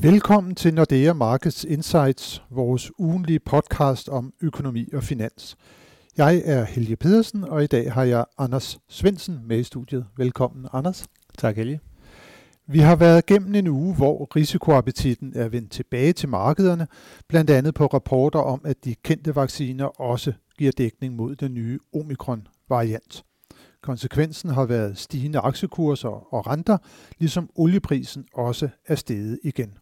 Velkommen 0.00 0.54
til 0.54 0.74
Nordea 0.74 1.12
Markets 1.12 1.64
Insights, 1.64 2.42
vores 2.50 2.90
ugenlige 2.98 3.40
podcast 3.40 4.08
om 4.08 4.32
økonomi 4.42 4.88
og 4.92 5.02
finans. 5.02 5.56
Jeg 6.16 6.42
er 6.44 6.64
Helge 6.64 6.96
Pedersen, 6.96 7.44
og 7.44 7.64
i 7.64 7.66
dag 7.66 7.92
har 7.92 8.04
jeg 8.04 8.24
Anders 8.38 8.78
Svensen 8.88 9.40
med 9.46 9.58
i 9.58 9.62
studiet. 9.62 10.06
Velkommen, 10.16 10.66
Anders. 10.72 11.06
Tak, 11.38 11.56
Helge. 11.56 11.80
Vi 12.66 12.78
har 12.78 12.96
været 12.96 13.26
gennem 13.26 13.54
en 13.54 13.66
uge, 13.66 13.94
hvor 13.94 14.36
risikoappetitten 14.36 15.32
er 15.36 15.48
vendt 15.48 15.72
tilbage 15.72 16.12
til 16.12 16.28
markederne, 16.28 16.86
blandt 17.28 17.50
andet 17.50 17.74
på 17.74 17.86
rapporter 17.86 18.40
om, 18.40 18.60
at 18.64 18.84
de 18.84 18.94
kendte 18.94 19.36
vacciner 19.36 20.00
også 20.00 20.32
giver 20.58 20.72
dækning 20.72 21.16
mod 21.16 21.36
den 21.36 21.54
nye 21.54 21.78
omikron-variant. 21.94 23.24
Konsekvensen 23.82 24.50
har 24.50 24.64
været 24.64 24.98
stigende 24.98 25.38
aktiekurser 25.38 26.34
og 26.34 26.46
renter, 26.46 26.78
ligesom 27.18 27.50
olieprisen 27.54 28.24
også 28.34 28.68
er 28.86 28.94
steget 28.94 29.38
igen. 29.44 29.72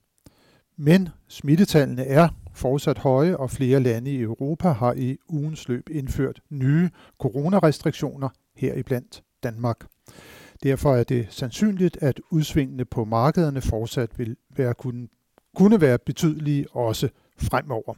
Men 0.83 1.09
smittetallene 1.29 2.05
er 2.05 2.29
fortsat 2.53 2.99
høje, 2.99 3.37
og 3.37 3.51
flere 3.51 3.81
lande 3.81 4.11
i 4.11 4.21
Europa 4.21 4.69
har 4.69 4.93
i 4.93 5.17
ugens 5.29 5.69
løb 5.69 5.89
indført 5.91 6.41
nye 6.51 6.91
coronarestriktioner, 7.19 8.29
heriblandt 8.57 9.23
Danmark. 9.43 9.87
Derfor 10.63 10.97
er 10.97 11.05
det 11.05 11.27
sandsynligt, 11.31 11.99
at 12.01 12.21
udsvingene 12.31 12.85
på 12.85 13.05
markederne 13.05 13.61
fortsat 13.61 14.19
vil 14.19 14.37
være 14.57 14.75
kunne, 14.75 15.09
kunne 15.57 15.81
være 15.81 15.99
betydelige 15.99 16.67
også 16.71 17.09
fremover. 17.37 17.95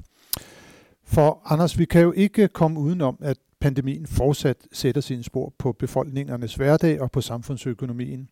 For 1.04 1.42
Anders, 1.44 1.78
vi 1.78 1.84
kan 1.84 2.02
jo 2.02 2.12
ikke 2.12 2.48
komme 2.48 2.80
udenom, 2.80 3.16
at 3.20 3.38
pandemien 3.60 4.06
fortsat 4.06 4.56
sætter 4.72 5.00
sine 5.00 5.22
spor 5.22 5.54
på 5.58 5.72
befolkningernes 5.72 6.54
hverdag 6.54 7.00
og 7.00 7.10
på 7.10 7.20
samfundsøkonomien. 7.20 8.28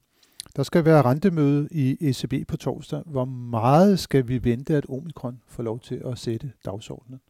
Der 0.56 0.62
skal 0.62 0.84
være 0.84 1.02
rentemøde 1.02 1.68
i 1.70 1.96
ECB 2.00 2.48
på 2.48 2.56
torsdag. 2.56 3.02
Hvor 3.06 3.24
meget 3.24 3.98
skal 3.98 4.28
vi 4.28 4.44
vente, 4.44 4.76
at 4.76 4.86
omikron 4.88 5.40
får 5.46 5.62
lov 5.62 5.80
til 5.80 6.02
at 6.06 6.18
sætte 6.18 6.52
dagsordenen? 6.64 7.20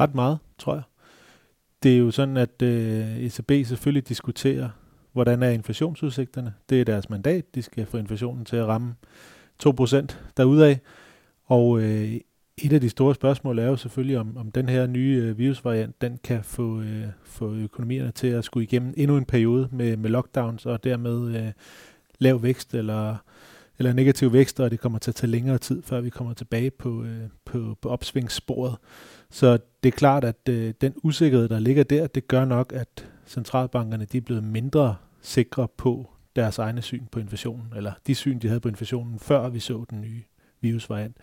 Ret 0.00 0.14
meget, 0.14 0.38
tror 0.58 0.74
jeg. 0.74 0.82
Det 1.82 1.94
er 1.94 1.98
jo 1.98 2.10
sådan, 2.10 2.36
at 2.36 2.62
øh, 2.62 3.18
ECB 3.18 3.66
selvfølgelig 3.66 4.08
diskuterer, 4.08 4.68
hvordan 5.12 5.42
er 5.42 5.50
inflationsudsigterne. 5.50 6.54
Det 6.68 6.80
er 6.80 6.84
deres 6.84 7.10
mandat. 7.10 7.54
De 7.54 7.62
skal 7.62 7.86
få 7.86 7.96
inflationen 7.96 8.44
til 8.44 8.56
at 8.56 8.66
ramme 8.66 8.94
2% 9.66 10.06
derudaf. 10.36 10.78
Og 11.44 11.80
øh, 11.80 12.20
et 12.58 12.72
af 12.72 12.80
de 12.80 12.88
store 12.88 13.14
spørgsmål 13.14 13.58
er 13.58 13.66
jo 13.66 13.76
selvfølgelig, 13.76 14.18
om, 14.18 14.36
om 14.36 14.52
den 14.52 14.68
her 14.68 14.86
nye 14.86 15.22
øh, 15.24 15.38
virusvariant, 15.38 16.00
den 16.00 16.18
kan 16.24 16.44
få, 16.44 16.80
øh, 16.80 17.06
få 17.24 17.54
økonomierne 17.54 18.10
til 18.10 18.26
at 18.26 18.44
skulle 18.44 18.64
igennem 18.64 18.94
endnu 18.96 19.16
en 19.16 19.24
periode 19.24 19.68
med, 19.72 19.96
med 19.96 20.10
lockdowns, 20.10 20.66
og 20.66 20.84
dermed 20.84 21.36
øh, 21.36 21.52
lav 22.18 22.42
vækst 22.42 22.74
eller, 22.74 23.16
eller 23.78 23.92
negativ 23.92 24.32
vækst, 24.32 24.60
og 24.60 24.70
det 24.70 24.80
kommer 24.80 24.98
til 24.98 25.10
at 25.10 25.14
tage 25.14 25.30
længere 25.30 25.58
tid, 25.58 25.82
før 25.82 26.00
vi 26.00 26.10
kommer 26.10 26.34
tilbage 26.34 26.70
på, 26.70 27.04
øh, 27.04 27.20
på, 27.44 27.78
på 27.80 27.88
opsvingssporet. 27.88 28.76
Så 29.30 29.58
det 29.82 29.88
er 29.88 29.96
klart, 29.96 30.24
at 30.24 30.48
øh, 30.48 30.74
den 30.80 30.94
usikkerhed, 31.02 31.48
der 31.48 31.58
ligger 31.58 31.84
der, 31.84 32.06
det 32.06 32.28
gør 32.28 32.44
nok, 32.44 32.72
at 32.72 33.08
centralbankerne 33.26 34.04
de 34.04 34.16
er 34.16 34.22
blevet 34.22 34.44
mindre 34.44 34.96
sikre 35.22 35.68
på 35.76 36.10
deres 36.36 36.58
egne 36.58 36.82
syn 36.82 37.06
på 37.06 37.20
inflationen, 37.20 37.66
eller 37.76 37.92
de 38.06 38.14
syn, 38.14 38.38
de 38.38 38.48
havde 38.48 38.60
på 38.60 38.68
inflationen, 38.68 39.18
før 39.18 39.48
vi 39.48 39.60
så 39.60 39.84
den 39.90 40.00
nye 40.00 40.22
virusvariant. 40.60 41.16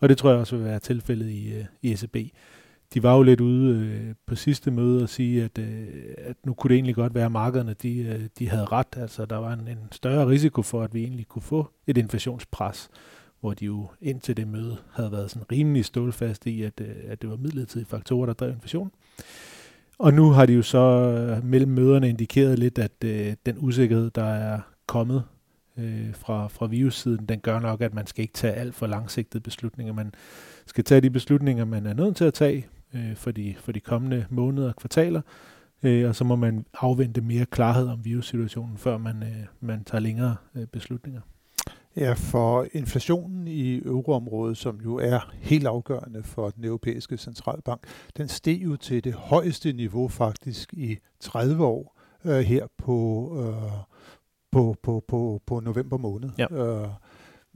Og 0.00 0.08
det 0.08 0.18
tror 0.18 0.30
jeg 0.30 0.38
også 0.38 0.56
vil 0.56 0.64
være 0.64 0.78
tilfældet 0.78 1.28
i, 1.28 1.52
øh, 1.52 1.64
i 1.82 1.92
ECB. 1.92 2.16
De 2.94 3.02
var 3.02 3.16
jo 3.16 3.22
lidt 3.22 3.40
ude 3.40 3.78
øh, 3.78 4.14
på 4.26 4.34
sidste 4.34 4.70
møde 4.70 5.02
og 5.02 5.08
sige, 5.08 5.44
at, 5.44 5.58
øh, 5.58 5.88
at 6.18 6.36
nu 6.46 6.54
kunne 6.54 6.68
det 6.68 6.74
egentlig 6.74 6.94
godt 6.94 7.14
være, 7.14 7.24
at 7.24 7.32
markederne 7.32 7.74
de, 7.82 7.98
øh, 7.98 8.20
de 8.38 8.48
havde 8.48 8.64
ret. 8.64 8.96
Altså 8.96 9.26
der 9.26 9.36
var 9.36 9.52
en, 9.52 9.68
en 9.68 9.78
større 9.92 10.28
risiko 10.28 10.62
for, 10.62 10.82
at 10.82 10.94
vi 10.94 11.02
egentlig 11.02 11.28
kunne 11.28 11.42
få 11.42 11.68
et 11.86 11.98
inflationspres, 11.98 12.88
hvor 13.40 13.54
de 13.54 13.64
jo 13.64 13.88
indtil 14.00 14.36
det 14.36 14.48
møde 14.48 14.76
havde 14.92 15.12
været 15.12 15.30
sådan 15.30 15.52
rimelig 15.52 15.84
stålfast 15.84 16.46
i, 16.46 16.62
at, 16.62 16.80
øh, 16.80 16.96
at 17.08 17.22
det 17.22 17.30
var 17.30 17.36
midlertidige 17.36 17.88
faktorer, 17.88 18.26
der 18.26 18.32
drev 18.32 18.50
inflation. 18.50 18.90
Og 19.98 20.14
nu 20.14 20.30
har 20.30 20.46
de 20.46 20.52
jo 20.52 20.62
så 20.62 20.78
øh, 20.78 21.44
mellem 21.44 21.70
møderne 21.70 22.08
indikeret 22.08 22.58
lidt, 22.58 22.78
at 22.78 23.04
øh, 23.04 23.34
den 23.46 23.56
usikkerhed, 23.58 24.10
der 24.10 24.24
er 24.24 24.60
kommet 24.86 25.24
øh, 25.78 26.14
fra, 26.14 26.48
fra 26.48 26.66
virussiden, 26.66 27.26
den 27.26 27.40
gør 27.40 27.58
nok, 27.58 27.80
at 27.80 27.94
man 27.94 28.06
skal 28.06 28.22
ikke 28.22 28.34
tage 28.34 28.52
alt 28.52 28.74
for 28.74 28.86
langsigtede 28.86 29.42
beslutninger. 29.42 29.92
Man 29.92 30.12
skal 30.66 30.84
tage 30.84 31.00
de 31.00 31.10
beslutninger, 31.10 31.64
man 31.64 31.86
er 31.86 31.94
nødt 31.94 32.16
til 32.16 32.24
at 32.24 32.34
tage 32.34 32.66
øh, 32.94 33.16
for, 33.16 33.30
de, 33.30 33.54
for 33.58 33.72
de 33.72 33.80
kommende 33.80 34.26
måneder 34.30 34.68
og 34.68 34.76
kvartaler, 34.76 35.20
øh, 35.82 36.08
og 36.08 36.14
så 36.14 36.24
må 36.24 36.36
man 36.36 36.66
afvente 36.74 37.20
mere 37.20 37.46
klarhed 37.46 37.88
om 37.88 38.04
virussituationen, 38.04 38.78
før 38.78 38.98
man, 38.98 39.22
øh, 39.22 39.46
man 39.60 39.84
tager 39.84 40.00
længere 40.00 40.36
øh, 40.54 40.66
beslutninger. 40.66 41.20
Ja, 41.96 42.12
for 42.12 42.66
inflationen 42.72 43.48
i 43.48 43.78
euroområdet, 43.78 44.56
som 44.56 44.80
jo 44.84 44.96
er 44.96 45.32
helt 45.34 45.66
afgørende 45.66 46.22
for 46.22 46.50
den 46.50 46.64
europæiske 46.64 47.16
centralbank, 47.16 47.80
den 48.16 48.28
steg 48.28 48.60
jo 48.64 48.76
til 48.76 49.04
det 49.04 49.14
højeste 49.14 49.72
niveau 49.72 50.08
faktisk 50.08 50.72
i 50.72 50.98
30 51.20 51.64
år 51.64 51.98
øh, 52.24 52.38
her 52.40 52.66
på, 52.76 53.30
øh, 53.40 53.72
på, 54.52 54.76
på, 54.82 55.04
på, 55.08 55.42
på 55.46 55.60
november 55.60 55.96
måned. 55.96 56.30
Ja. 56.38 56.46
Øh, 56.52 56.88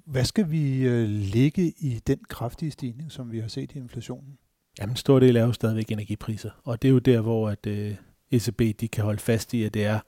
hvad 0.06 0.25
skal 0.25 0.50
vi 0.50 0.82
øh, 0.82 1.09
lægge 1.09 1.72
i 1.78 2.00
den 2.06 2.19
kraftige 2.28 2.71
stigning, 2.71 3.12
som 3.12 3.32
vi 3.32 3.38
har 3.38 3.48
set 3.48 3.72
i 3.72 3.78
inflationen? 3.78 4.38
Jamen, 4.78 4.93
en 4.93 4.97
stor 4.97 5.21
del 5.21 5.37
er 5.37 5.44
jo 5.44 5.53
stadigvæk 5.53 5.91
energipriser, 5.91 6.50
og 6.65 6.83
det 6.83 6.88
er 6.88 6.93
jo 6.93 6.99
der, 6.99 7.21
hvor 7.21 7.49
at, 7.49 7.66
øh, 7.66 7.94
ECB 8.31 8.81
de 8.81 8.88
kan 8.88 9.05
holde 9.05 9.21
fast 9.21 9.55
i, 9.55 9.65
at 9.65 9.75
det 9.75 9.84
er, 9.84 10.00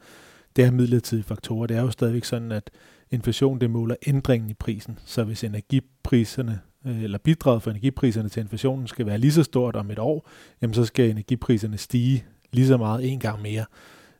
det 0.56 0.64
er 0.64 0.70
midlertidige 0.70 1.24
faktorer. 1.24 1.66
Det 1.66 1.76
er 1.76 1.82
jo 1.82 1.90
stadigvæk 1.90 2.24
sådan, 2.24 2.52
at 2.52 2.70
inflation 3.10 3.60
det 3.60 3.70
måler 3.70 3.96
ændringen 4.06 4.50
i 4.50 4.54
prisen. 4.54 4.98
Så 5.04 5.24
hvis 5.24 5.44
energipriserne 5.44 6.60
øh, 6.86 7.02
eller 7.02 7.18
bidraget 7.18 7.62
for 7.62 7.70
energipriserne 7.70 8.28
til 8.28 8.40
inflationen 8.40 8.86
skal 8.86 9.06
være 9.06 9.18
lige 9.18 9.32
så 9.32 9.42
stort 9.42 9.76
om 9.76 9.90
et 9.90 9.98
år, 9.98 10.28
jamen 10.62 10.74
så 10.74 10.84
skal 10.84 11.10
energipriserne 11.10 11.78
stige 11.78 12.24
lige 12.52 12.66
så 12.66 12.76
meget 12.76 13.12
en 13.12 13.20
gang 13.20 13.42
mere. 13.42 13.64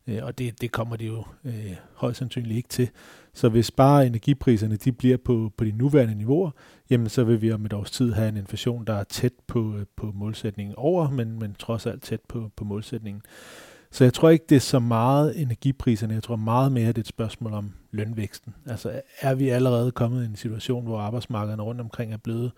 Øh, 0.07 0.19
og 0.23 0.39
det, 0.39 0.61
det 0.61 0.73
kommer 0.73 0.97
de 0.97 1.07
jo 1.07 1.25
øh, 1.45 1.77
højst 1.95 2.19
sandsynligt 2.19 2.57
ikke 2.57 2.69
til. 2.69 2.91
Så 3.35 3.49
hvis 3.49 3.71
bare 3.71 4.07
energipriserne 4.07 4.77
de 4.77 4.93
bliver 4.93 5.17
på, 5.17 5.53
på 5.57 5.65
de 5.65 5.73
nuværende 5.73 6.15
niveauer, 6.15 6.51
jamen 6.91 7.09
så 7.09 7.25
vil 7.25 7.43
vi 7.43 7.53
om 7.53 7.67
et 7.67 7.73
års 7.73 7.91
tid 7.91 8.13
have 8.13 8.29
en 8.29 8.37
inflation, 8.37 8.85
der 8.85 8.95
er 8.95 9.05
tæt 9.05 9.33
på, 9.47 9.77
øh, 9.77 9.87
på 9.97 10.13
målsætningen 10.15 10.75
over, 10.79 11.11
men, 11.11 11.39
men 11.39 11.55
trods 11.59 11.87
alt 11.87 12.03
tæt 12.03 12.21
på, 12.29 12.51
på 12.57 12.65
målsætningen. 12.65 13.23
Så 13.91 14.05
jeg 14.05 14.13
tror 14.13 14.31
ikke, 14.31 14.45
det 14.49 14.57
er 14.57 14.61
så 14.61 14.79
meget 14.79 15.41
energipriserne. 15.41 16.15
Jeg 16.15 16.23
tror 16.23 16.37
meget 16.37 16.73
mere, 16.73 16.89
det 16.89 16.97
er 16.99 17.01
et 17.01 17.07
spørgsmål 17.07 17.53
om 17.53 17.73
lønvæksten. 17.91 18.55
Altså 18.67 19.01
er 19.21 19.35
vi 19.35 19.49
allerede 19.49 19.91
kommet 19.91 20.23
i 20.23 20.27
en 20.27 20.37
situation, 20.37 20.85
hvor 20.85 20.99
arbejdsmarkederne 20.99 21.63
rundt 21.63 21.81
omkring 21.81 22.13
er 22.13 22.17
blevet 22.17 22.53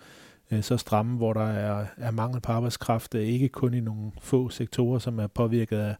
øh, 0.50 0.62
så 0.62 0.76
stramme, 0.76 1.16
hvor 1.16 1.32
der 1.32 1.46
er, 1.46 1.86
er 1.96 2.10
mangel 2.10 2.40
på 2.40 2.52
arbejdskraft, 2.52 3.14
ikke 3.14 3.48
kun 3.48 3.74
i 3.74 3.80
nogle 3.80 4.12
få 4.20 4.48
sektorer, 4.48 4.98
som 4.98 5.18
er 5.18 5.26
påvirket 5.26 5.76
af, 5.76 5.96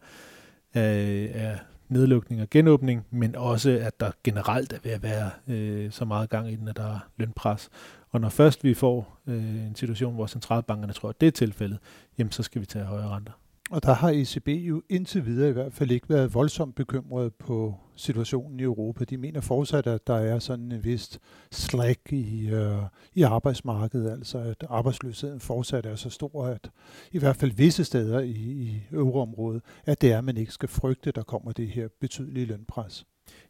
af, 0.73 1.05
øh, 1.05 1.29
af 1.33 1.59
nedlukning 1.89 2.41
og 2.41 2.49
genåbning, 2.49 3.05
men 3.11 3.35
også 3.35 3.79
at 3.81 3.99
der 3.99 4.11
generelt 4.23 4.73
er 4.73 4.77
ved 4.83 4.91
at 4.91 5.03
være 5.03 5.29
øh, 5.47 5.91
så 5.91 6.05
meget 6.05 6.29
gang 6.29 6.51
i 6.51 6.55
den, 6.55 6.67
at 6.67 6.77
der 6.77 6.95
er 6.95 6.99
lønpres. 7.17 7.69
Og 8.09 8.21
når 8.21 8.29
først 8.29 8.63
vi 8.63 8.73
får 8.73 9.19
øh, 9.27 9.67
en 9.67 9.75
situation, 9.75 10.15
hvor 10.15 10.27
centralbankerne 10.27 10.93
tror, 10.93 11.09
at 11.09 11.21
det 11.21 11.27
er 11.27 11.31
tilfældet, 11.31 11.79
jamen 12.17 12.31
så 12.31 12.43
skal 12.43 12.61
vi 12.61 12.65
tage 12.65 12.85
højere 12.85 13.09
renter. 13.09 13.31
Og 13.71 13.83
der 13.83 13.93
har 13.93 14.09
ECB 14.09 14.47
jo 14.47 14.81
indtil 14.89 15.25
videre 15.25 15.49
i 15.49 15.53
hvert 15.53 15.73
fald 15.73 15.91
ikke 15.91 16.09
været 16.09 16.33
voldsomt 16.33 16.75
bekymret 16.75 17.33
på 17.35 17.75
situationen 17.95 18.59
i 18.59 18.63
Europa. 18.63 19.03
De 19.03 19.17
mener 19.17 19.41
fortsat, 19.41 19.87
at 19.87 20.07
der 20.07 20.15
er 20.15 20.39
sådan 20.39 20.71
en 20.71 20.83
vist 20.83 21.19
slag 21.51 22.13
i, 22.13 22.49
øh, 22.49 22.77
i 23.13 23.21
arbejdsmarkedet, 23.21 24.11
altså 24.11 24.37
at 24.37 24.65
arbejdsløsheden 24.69 25.39
fortsat 25.39 25.85
er 25.85 25.95
så 25.95 26.09
stor, 26.09 26.45
at 26.45 26.69
i 27.11 27.19
hvert 27.19 27.35
fald 27.35 27.51
visse 27.51 27.83
steder 27.83 28.19
i, 28.19 28.31
i 28.31 28.81
euroområdet, 28.91 29.61
at 29.85 30.01
det 30.01 30.11
er, 30.11 30.17
at 30.17 30.23
man 30.23 30.37
ikke 30.37 30.51
skal 30.51 30.69
frygte, 30.69 31.11
der 31.11 31.23
kommer 31.23 31.51
det 31.51 31.67
her 31.67 31.87
betydelige 32.01 32.45
lønpres. 32.45 33.05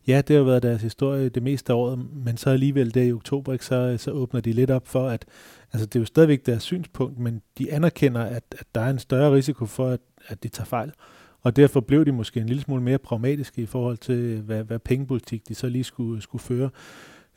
Ja, 0.08 0.22
det 0.28 0.36
har 0.36 0.44
været 0.44 0.64
deres 0.64 0.82
historie 0.82 1.30
det 1.30 1.44
meste 1.44 1.74
af 1.74 1.78
året, 1.78 2.00
men 2.26 2.38
så 2.38 2.50
alligevel 2.50 2.94
der 2.94 3.04
i 3.04 3.12
oktober, 3.12 3.54
ikke, 3.54 3.66
så, 3.66 3.96
så 3.98 4.12
åbner 4.12 4.42
de 4.42 4.54
lidt 4.54 4.72
op 4.72 4.88
for, 4.88 5.08
at 5.08 5.25
altså, 5.74 5.86
det 5.86 5.96
er 5.96 6.00
jo 6.00 6.06
stadigvæk 6.06 6.46
deres 6.46 6.64
synspunkt, 6.64 7.19
men 7.19 7.42
de 7.58 7.74
anerkender, 7.74 8.22
at, 8.22 8.44
at 8.60 8.66
der 8.75 8.81
er 8.81 8.90
en 8.90 9.00
større 9.00 9.34
risiko 9.34 9.66
for, 9.66 9.90
at, 9.90 10.00
at 10.28 10.44
de 10.44 10.48
tager 10.48 10.66
fejl. 10.66 10.92
Og 11.42 11.56
derfor 11.56 11.80
blev 11.80 12.06
de 12.06 12.12
måske 12.12 12.40
en 12.40 12.48
lille 12.48 12.62
smule 12.62 12.84
mere 12.84 12.98
pragmatiske 12.98 13.62
i 13.62 13.66
forhold 13.66 13.98
til, 13.98 14.42
hvad, 14.42 14.64
hvad 14.64 14.80
pengepolitik 14.80 15.48
de 15.48 15.56
så 15.56 15.69
lige 15.69 15.84
skulle, 15.84 16.22
skulle 16.22 16.42
føre. 16.42 16.69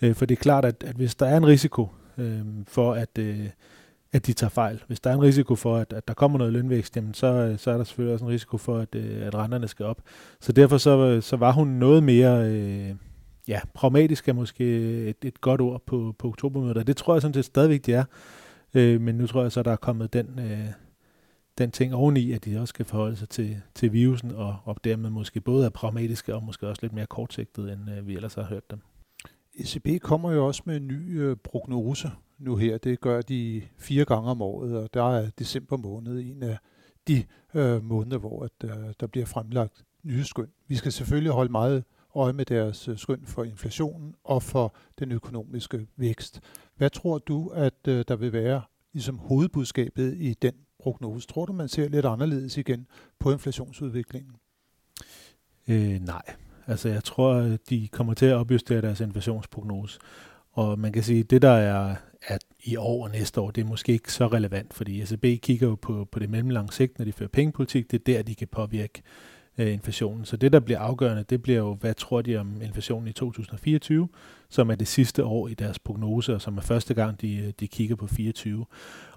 Øh, 0.02 0.14
for 0.14 0.26
det 0.26 0.38
er 0.38 0.40
klart, 0.42 0.64
at, 0.64 0.84
at 0.86 0.96
hvis 0.96 1.14
der 1.14 1.26
er 1.26 1.36
en 1.36 1.46
risiko 1.46 1.88
øh, 2.18 2.40
for, 2.68 2.92
at, 2.92 3.18
øh, 3.18 3.46
at 4.12 4.26
de 4.26 4.32
tager 4.32 4.50
fejl. 4.50 4.82
Hvis 4.86 5.00
der 5.00 5.10
er 5.10 5.14
en 5.14 5.22
risiko 5.22 5.54
for, 5.54 5.76
at, 5.76 5.92
at 5.92 6.08
der 6.08 6.14
kommer 6.14 6.38
noget 6.38 6.52
lønvækst, 6.52 6.96
jamen 6.96 7.14
så, 7.14 7.26
øh, 7.26 7.58
så 7.58 7.70
er 7.70 7.76
der 7.76 7.84
selvfølgelig 7.84 8.12
også 8.12 8.24
en 8.24 8.30
risiko 8.30 8.56
for, 8.56 8.78
at, 8.78 8.94
øh, 8.94 9.26
at 9.26 9.34
renterne 9.34 9.68
skal 9.68 9.86
op. 9.86 10.00
Så 10.40 10.52
derfor 10.52 10.78
så, 10.78 11.20
så 11.20 11.36
var 11.36 11.52
hun 11.52 11.68
noget 11.68 12.02
mere 12.02 12.50
øh, 12.50 12.94
ja, 13.48 13.60
pragmatisk, 13.74 14.28
er 14.28 14.32
måske 14.32 14.64
et, 15.08 15.16
et 15.22 15.40
godt 15.40 15.60
ord 15.60 15.82
på, 15.86 16.14
på 16.18 16.28
oktobermødet, 16.28 16.76
og 16.76 16.86
det 16.86 16.96
tror 16.96 17.14
jeg 17.14 17.22
sådan 17.22 17.34
set 17.34 17.44
stadigvæk, 17.44 17.86
det 17.86 17.94
er. 17.94 18.04
Øh, 18.74 19.00
men 19.00 19.14
nu 19.14 19.26
tror 19.26 19.42
jeg 19.42 19.52
så, 19.52 19.62
der 19.62 19.72
er 19.72 19.76
kommet 19.76 20.12
den, 20.12 20.38
øh, 20.38 20.66
den 21.58 21.70
ting 21.70 21.94
oveni, 21.94 22.32
at 22.32 22.44
de 22.44 22.60
også 22.60 22.70
skal 22.70 22.84
forholde 22.84 23.16
sig 23.16 23.28
til, 23.28 23.60
til 23.74 23.92
virusen, 23.92 24.30
og, 24.30 24.56
og 24.64 24.76
dermed 24.84 25.10
måske 25.10 25.40
både 25.40 25.66
er 25.66 25.70
pragmatiske 25.70 26.34
og 26.34 26.44
måske 26.44 26.68
også 26.68 26.82
lidt 26.82 26.92
mere 26.92 27.06
kortsigtede, 27.06 27.72
end 27.72 27.90
øh, 27.90 28.06
vi 28.06 28.14
ellers 28.14 28.34
har 28.34 28.44
hørt 28.44 28.70
dem. 28.70 28.80
ECB 29.54 30.02
kommer 30.02 30.32
jo 30.32 30.46
også 30.46 30.62
med 30.64 30.76
en 30.76 30.86
ny 30.86 31.20
øh, 31.20 31.36
prognose 31.36 32.10
nu 32.38 32.56
her. 32.56 32.78
Det 32.78 33.00
gør 33.00 33.20
de 33.20 33.62
fire 33.78 34.04
gange 34.04 34.30
om 34.30 34.42
året, 34.42 34.78
og 34.78 34.94
der 34.94 35.16
er 35.16 35.30
december 35.38 35.76
måned 35.76 36.20
en 36.20 36.42
af 36.42 36.58
de 37.08 37.24
øh, 37.54 37.84
måneder, 37.84 38.18
hvor 38.18 38.44
at, 38.44 38.70
øh, 38.70 38.94
der 39.00 39.06
bliver 39.06 39.26
fremlagt 39.26 39.84
nye 40.02 40.24
skøn. 40.24 40.48
Vi 40.68 40.74
skal 40.76 40.92
selvfølgelig 40.92 41.32
holde 41.32 41.52
meget 41.52 41.84
øje 42.14 42.32
med 42.32 42.44
deres 42.44 42.88
øh, 42.88 42.98
skøn 42.98 43.20
for 43.26 43.44
inflationen 43.44 44.14
og 44.24 44.42
for 44.42 44.74
den 44.98 45.12
økonomiske 45.12 45.86
vækst. 45.96 46.40
Hvad 46.76 46.90
tror 46.90 47.18
du, 47.18 47.48
at 47.48 47.88
øh, 47.88 48.04
der 48.08 48.16
vil 48.16 48.32
være 48.32 48.62
ligesom 48.92 49.18
hovedbudskabet 49.18 50.14
i 50.16 50.34
den 50.42 50.54
prognose? 50.78 51.28
Tror 51.28 51.46
du, 51.46 51.52
man 51.52 51.68
ser 51.68 51.88
lidt 51.88 52.06
anderledes 52.06 52.56
igen 52.56 52.86
på 53.18 53.32
inflationsudviklingen? 53.32 54.32
Øh, 55.68 56.00
nej. 56.00 56.22
Altså 56.66 56.88
jeg 56.88 57.04
tror, 57.04 57.56
de 57.70 57.88
kommer 57.88 58.14
til 58.14 58.26
at 58.26 58.36
opjustere 58.36 58.80
deres 58.80 59.00
inflationsprognose. 59.00 60.00
Og 60.52 60.78
man 60.78 60.92
kan 60.92 61.02
sige, 61.02 61.20
at 61.20 61.30
det 61.30 61.42
der 61.42 61.50
er 61.50 61.96
at 62.22 62.44
i 62.64 62.76
år 62.76 63.04
og 63.04 63.10
næste 63.10 63.40
år, 63.40 63.50
det 63.50 63.60
er 63.60 63.68
måske 63.68 63.92
ikke 63.92 64.12
så 64.12 64.26
relevant, 64.26 64.74
fordi 64.74 65.02
ECB 65.02 65.42
kigger 65.42 65.68
jo 65.68 65.74
på, 65.74 66.08
på 66.12 66.18
det 66.18 66.30
mellemlange 66.30 66.72
sigt, 66.72 66.98
når 66.98 67.04
de 67.04 67.12
fører 67.12 67.28
pengepolitik. 67.28 67.90
Det 67.90 68.00
er 68.00 68.04
der, 68.04 68.22
de 68.22 68.34
kan 68.34 68.48
påvirke 68.48 69.02
øh, 69.58 69.72
inflationen. 69.72 70.24
Så 70.24 70.36
det, 70.36 70.52
der 70.52 70.60
bliver 70.60 70.78
afgørende, 70.78 71.24
det 71.30 71.42
bliver 71.42 71.58
jo, 71.58 71.74
hvad 71.74 71.94
tror 71.94 72.22
de 72.22 72.36
om 72.36 72.62
inflationen 72.62 73.08
i 73.08 73.12
2024, 73.12 74.08
som 74.48 74.70
er 74.70 74.74
det 74.74 74.88
sidste 74.88 75.24
år 75.24 75.48
i 75.48 75.54
deres 75.54 75.78
prognose, 75.78 76.34
og 76.34 76.40
som 76.40 76.56
er 76.56 76.62
første 76.62 76.94
gang, 76.94 77.20
de, 77.20 77.36
øh, 77.36 77.52
de 77.60 77.68
kigger 77.68 77.96
på 77.96 78.06
24. 78.06 78.66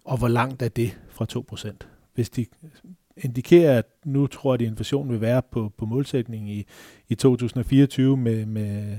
Og 0.04 0.18
hvor 0.18 0.28
langt 0.28 0.62
er 0.62 0.70
det 0.70 0.98
fra 1.10 1.26
2%? 1.26 1.88
Hvis 2.14 2.30
de 2.30 2.46
indikerer, 3.18 3.78
at 3.78 3.86
nu 4.06 4.28
tror 4.28 4.58
de, 4.58 4.64
at 4.66 4.70
inflationen 4.70 5.12
vil 5.12 5.22
være 5.22 5.42
på, 5.52 5.72
på 5.78 5.86
målsætningen 5.86 6.50
i, 6.50 6.64
i 7.10 7.16
2024 7.16 8.18
med, 8.18 8.46
med 8.46 8.98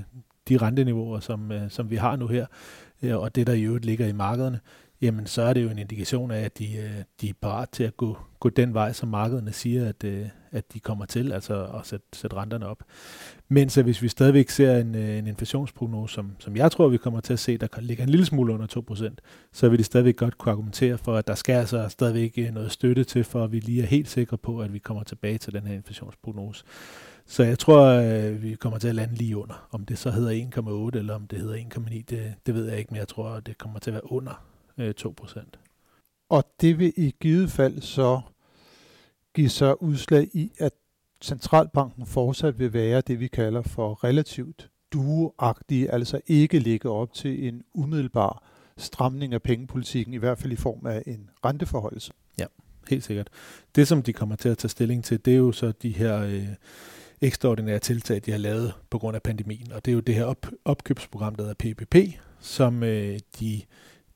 de 0.49 0.57
renteniveauer, 0.57 1.19
som, 1.19 1.51
øh, 1.51 1.69
som 1.69 1.89
vi 1.89 1.95
har 1.95 2.15
nu 2.15 2.27
her, 2.27 2.45
øh, 3.03 3.17
og 3.17 3.35
det, 3.35 3.47
der 3.47 3.53
i 3.53 3.63
øvrigt 3.63 3.85
ligger 3.85 4.07
i 4.07 4.11
markederne, 4.11 4.59
jamen 5.01 5.27
så 5.27 5.41
er 5.41 5.53
det 5.53 5.63
jo 5.63 5.69
en 5.69 5.79
indikation 5.79 6.31
af, 6.31 6.41
at 6.41 6.59
de, 6.59 6.77
øh, 6.77 7.03
de 7.21 7.29
er 7.29 7.33
parat 7.41 7.69
til 7.69 7.83
at 7.83 7.97
gå, 7.97 8.17
gå 8.39 8.49
den 8.49 8.73
vej, 8.73 8.93
som 8.93 9.09
markederne 9.09 9.53
siger, 9.53 9.89
at, 9.89 10.03
øh, 10.03 10.25
at 10.51 10.73
de 10.73 10.79
kommer 10.79 11.05
til, 11.05 11.31
altså 11.31 11.65
at 11.65 11.87
sætte, 11.87 12.05
sætte 12.13 12.35
renterne 12.35 12.67
op. 12.67 12.83
Men 13.47 13.69
så 13.69 13.83
hvis 13.83 14.01
vi 14.01 14.07
stadigvæk 14.07 14.49
ser 14.49 14.77
en, 14.77 14.95
øh, 14.95 15.17
en 15.17 15.27
inflationsprognose, 15.27 16.13
som, 16.13 16.31
som 16.39 16.55
jeg 16.55 16.71
tror, 16.71 16.87
vi 16.87 16.97
kommer 16.97 17.19
til 17.19 17.33
at 17.33 17.39
se, 17.39 17.57
der 17.57 17.67
ligger 17.79 18.03
en 18.03 18.09
lille 18.09 18.25
smule 18.25 18.53
under 18.53 18.67
2%, 18.67 19.15
så 19.53 19.69
vil 19.69 19.79
de 19.79 19.83
stadigvæk 19.83 20.15
godt 20.15 20.37
kunne 20.37 20.51
argumentere 20.51 20.97
for, 20.97 21.15
at 21.15 21.27
der 21.27 21.35
skal 21.35 21.53
altså 21.53 21.89
stadigvæk 21.89 22.53
noget 22.53 22.71
støtte 22.71 23.03
til, 23.03 23.23
for 23.23 23.43
at 23.43 23.51
vi 23.51 23.59
lige 23.59 23.83
er 23.83 23.87
helt 23.87 24.09
sikre 24.09 24.37
på, 24.37 24.59
at 24.59 24.73
vi 24.73 24.79
kommer 24.79 25.03
tilbage 25.03 25.37
til 25.37 25.53
den 25.53 25.67
her 25.67 25.75
inflationsprognose. 25.75 26.63
Så 27.27 27.43
jeg 27.43 27.59
tror, 27.59 28.01
vi 28.31 28.55
kommer 28.55 28.79
til 28.79 28.87
at 28.87 28.95
lande 28.95 29.15
lige 29.15 29.37
under. 29.37 29.67
Om 29.71 29.85
det 29.85 29.97
så 29.97 30.11
hedder 30.11 30.91
1,8 30.91 30.97
eller 30.97 31.15
om 31.15 31.27
det 31.27 31.39
hedder 31.39 31.55
1,9, 31.55 32.03
det, 32.09 32.33
det 32.45 32.53
ved 32.53 32.69
jeg 32.69 32.77
ikke, 32.77 32.91
men 32.91 32.99
jeg 32.99 33.07
tror, 33.07 33.39
det 33.39 33.57
kommer 33.57 33.79
til 33.79 33.89
at 33.89 33.93
være 33.93 34.11
under 34.11 34.54
øh, 34.77 34.93
2%. 35.01 35.45
Og 36.29 36.43
det 36.61 36.79
vil 36.79 36.93
i 36.97 37.15
givet 37.19 37.51
fald 37.51 37.81
så 37.81 38.21
give 39.33 39.49
sig 39.49 39.83
udslag 39.83 40.29
i, 40.33 40.51
at 40.59 40.73
centralbanken 41.21 42.05
fortsat 42.05 42.59
vil 42.59 42.73
være 42.73 43.01
det, 43.01 43.19
vi 43.19 43.27
kalder 43.27 43.61
for 43.61 44.03
relativt 44.03 44.69
duoagtige, 44.93 45.91
altså 45.91 46.21
ikke 46.27 46.59
ligge 46.59 46.89
op 46.89 47.13
til 47.13 47.47
en 47.47 47.63
umiddelbar 47.73 48.43
stramning 48.77 49.33
af 49.33 49.41
pengepolitikken, 49.41 50.13
i 50.13 50.17
hvert 50.17 50.37
fald 50.37 50.53
i 50.53 50.55
form 50.55 50.85
af 50.85 51.03
en 51.07 51.29
renteforholdelse. 51.45 52.11
Ja, 52.39 52.45
helt 52.89 53.03
sikkert. 53.03 53.29
Det, 53.75 53.87
som 53.87 54.03
de 54.03 54.13
kommer 54.13 54.35
til 54.35 54.49
at 54.49 54.57
tage 54.57 54.69
stilling 54.69 55.03
til, 55.03 55.25
det 55.25 55.33
er 55.33 55.37
jo 55.37 55.51
så 55.51 55.71
de 55.71 55.89
her 55.89 56.21
øh, 56.21 56.47
ekstraordinære 57.21 57.79
tiltag, 57.79 58.21
de 58.25 58.31
har 58.31 58.37
lavet 58.37 58.73
på 58.89 58.99
grund 58.99 59.15
af 59.15 59.21
pandemien. 59.21 59.71
Og 59.71 59.85
det 59.85 59.91
er 59.91 59.93
jo 59.95 59.99
det 59.99 60.15
her 60.15 60.25
op, 60.25 60.47
opkøbsprogram, 60.65 61.35
der 61.35 61.43
hedder 61.43 61.73
PPP, 61.73 61.95
som 62.39 62.83
øh, 62.83 63.19
de, 63.39 63.61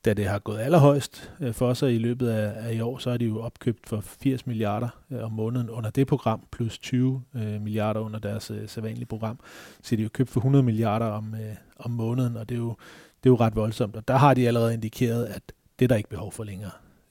da 0.04 0.14
det 0.14 0.26
har 0.26 0.38
gået 0.38 0.58
allerhøjst 0.58 1.32
øh, 1.40 1.54
for 1.54 1.74
sig 1.74 1.94
i 1.94 1.98
løbet 1.98 2.28
af, 2.28 2.68
af 2.68 2.74
i 2.74 2.80
år, 2.80 2.98
så 2.98 3.10
er 3.10 3.16
de 3.16 3.24
jo 3.24 3.40
opkøbt 3.40 3.88
for 3.88 4.00
80 4.00 4.46
milliarder 4.46 4.88
øh, 5.10 5.24
om 5.24 5.32
måneden 5.32 5.70
under 5.70 5.90
det 5.90 6.06
program, 6.06 6.46
plus 6.52 6.78
20 6.78 7.22
øh, 7.34 7.60
milliarder 7.60 8.00
under 8.00 8.18
deres 8.18 8.50
øh, 8.50 8.68
sædvanlige 8.68 9.06
program. 9.06 9.40
Så 9.82 9.96
de 9.96 10.00
er 10.00 10.04
jo 10.04 10.10
købt 10.12 10.30
for 10.30 10.40
100 10.40 10.62
milliarder 10.62 11.06
om, 11.06 11.34
øh, 11.34 11.54
om 11.78 11.90
måneden, 11.90 12.36
og 12.36 12.48
det 12.48 12.54
er, 12.54 12.58
jo, 12.58 12.76
det 13.24 13.28
er 13.28 13.30
jo 13.30 13.36
ret 13.36 13.56
voldsomt. 13.56 13.96
Og 13.96 14.08
der 14.08 14.16
har 14.16 14.34
de 14.34 14.48
allerede 14.48 14.74
indikeret, 14.74 15.24
at 15.24 15.42
det 15.78 15.84
er 15.84 15.88
der 15.88 15.96
ikke 15.96 16.08
behov 16.08 16.32
for 16.32 16.44
længere. 16.44 16.70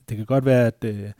Det 0.09 0.17
kan 0.17 0.25
godt 0.25 0.45
være, 0.45 0.67
at... 0.67 0.83
Øh, 0.83 1.11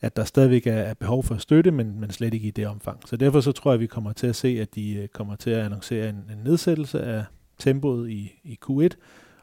at 0.00 0.16
der 0.16 0.24
stadigvæk 0.24 0.66
er 0.66 0.94
behov 0.94 1.24
for 1.24 1.36
støtte, 1.36 1.70
men, 1.70 2.00
men 2.00 2.10
slet 2.10 2.34
ikke 2.34 2.48
i 2.48 2.50
det 2.50 2.66
omfang. 2.66 3.08
Så 3.08 3.16
derfor 3.16 3.40
så 3.40 3.52
tror 3.52 3.70
jeg, 3.70 3.74
at 3.74 3.80
vi 3.80 3.86
kommer 3.86 4.12
til 4.12 4.26
at 4.26 4.36
se, 4.36 4.48
at 4.60 4.74
de 4.74 4.94
øh, 4.94 5.08
kommer 5.08 5.36
til 5.36 5.50
at 5.50 5.64
annoncere 5.64 6.08
en, 6.08 6.16
en 6.16 6.38
nedsættelse 6.44 7.02
af 7.02 7.24
tempoet 7.58 8.10
i, 8.10 8.32
i 8.44 8.58
Q1, 8.66 8.88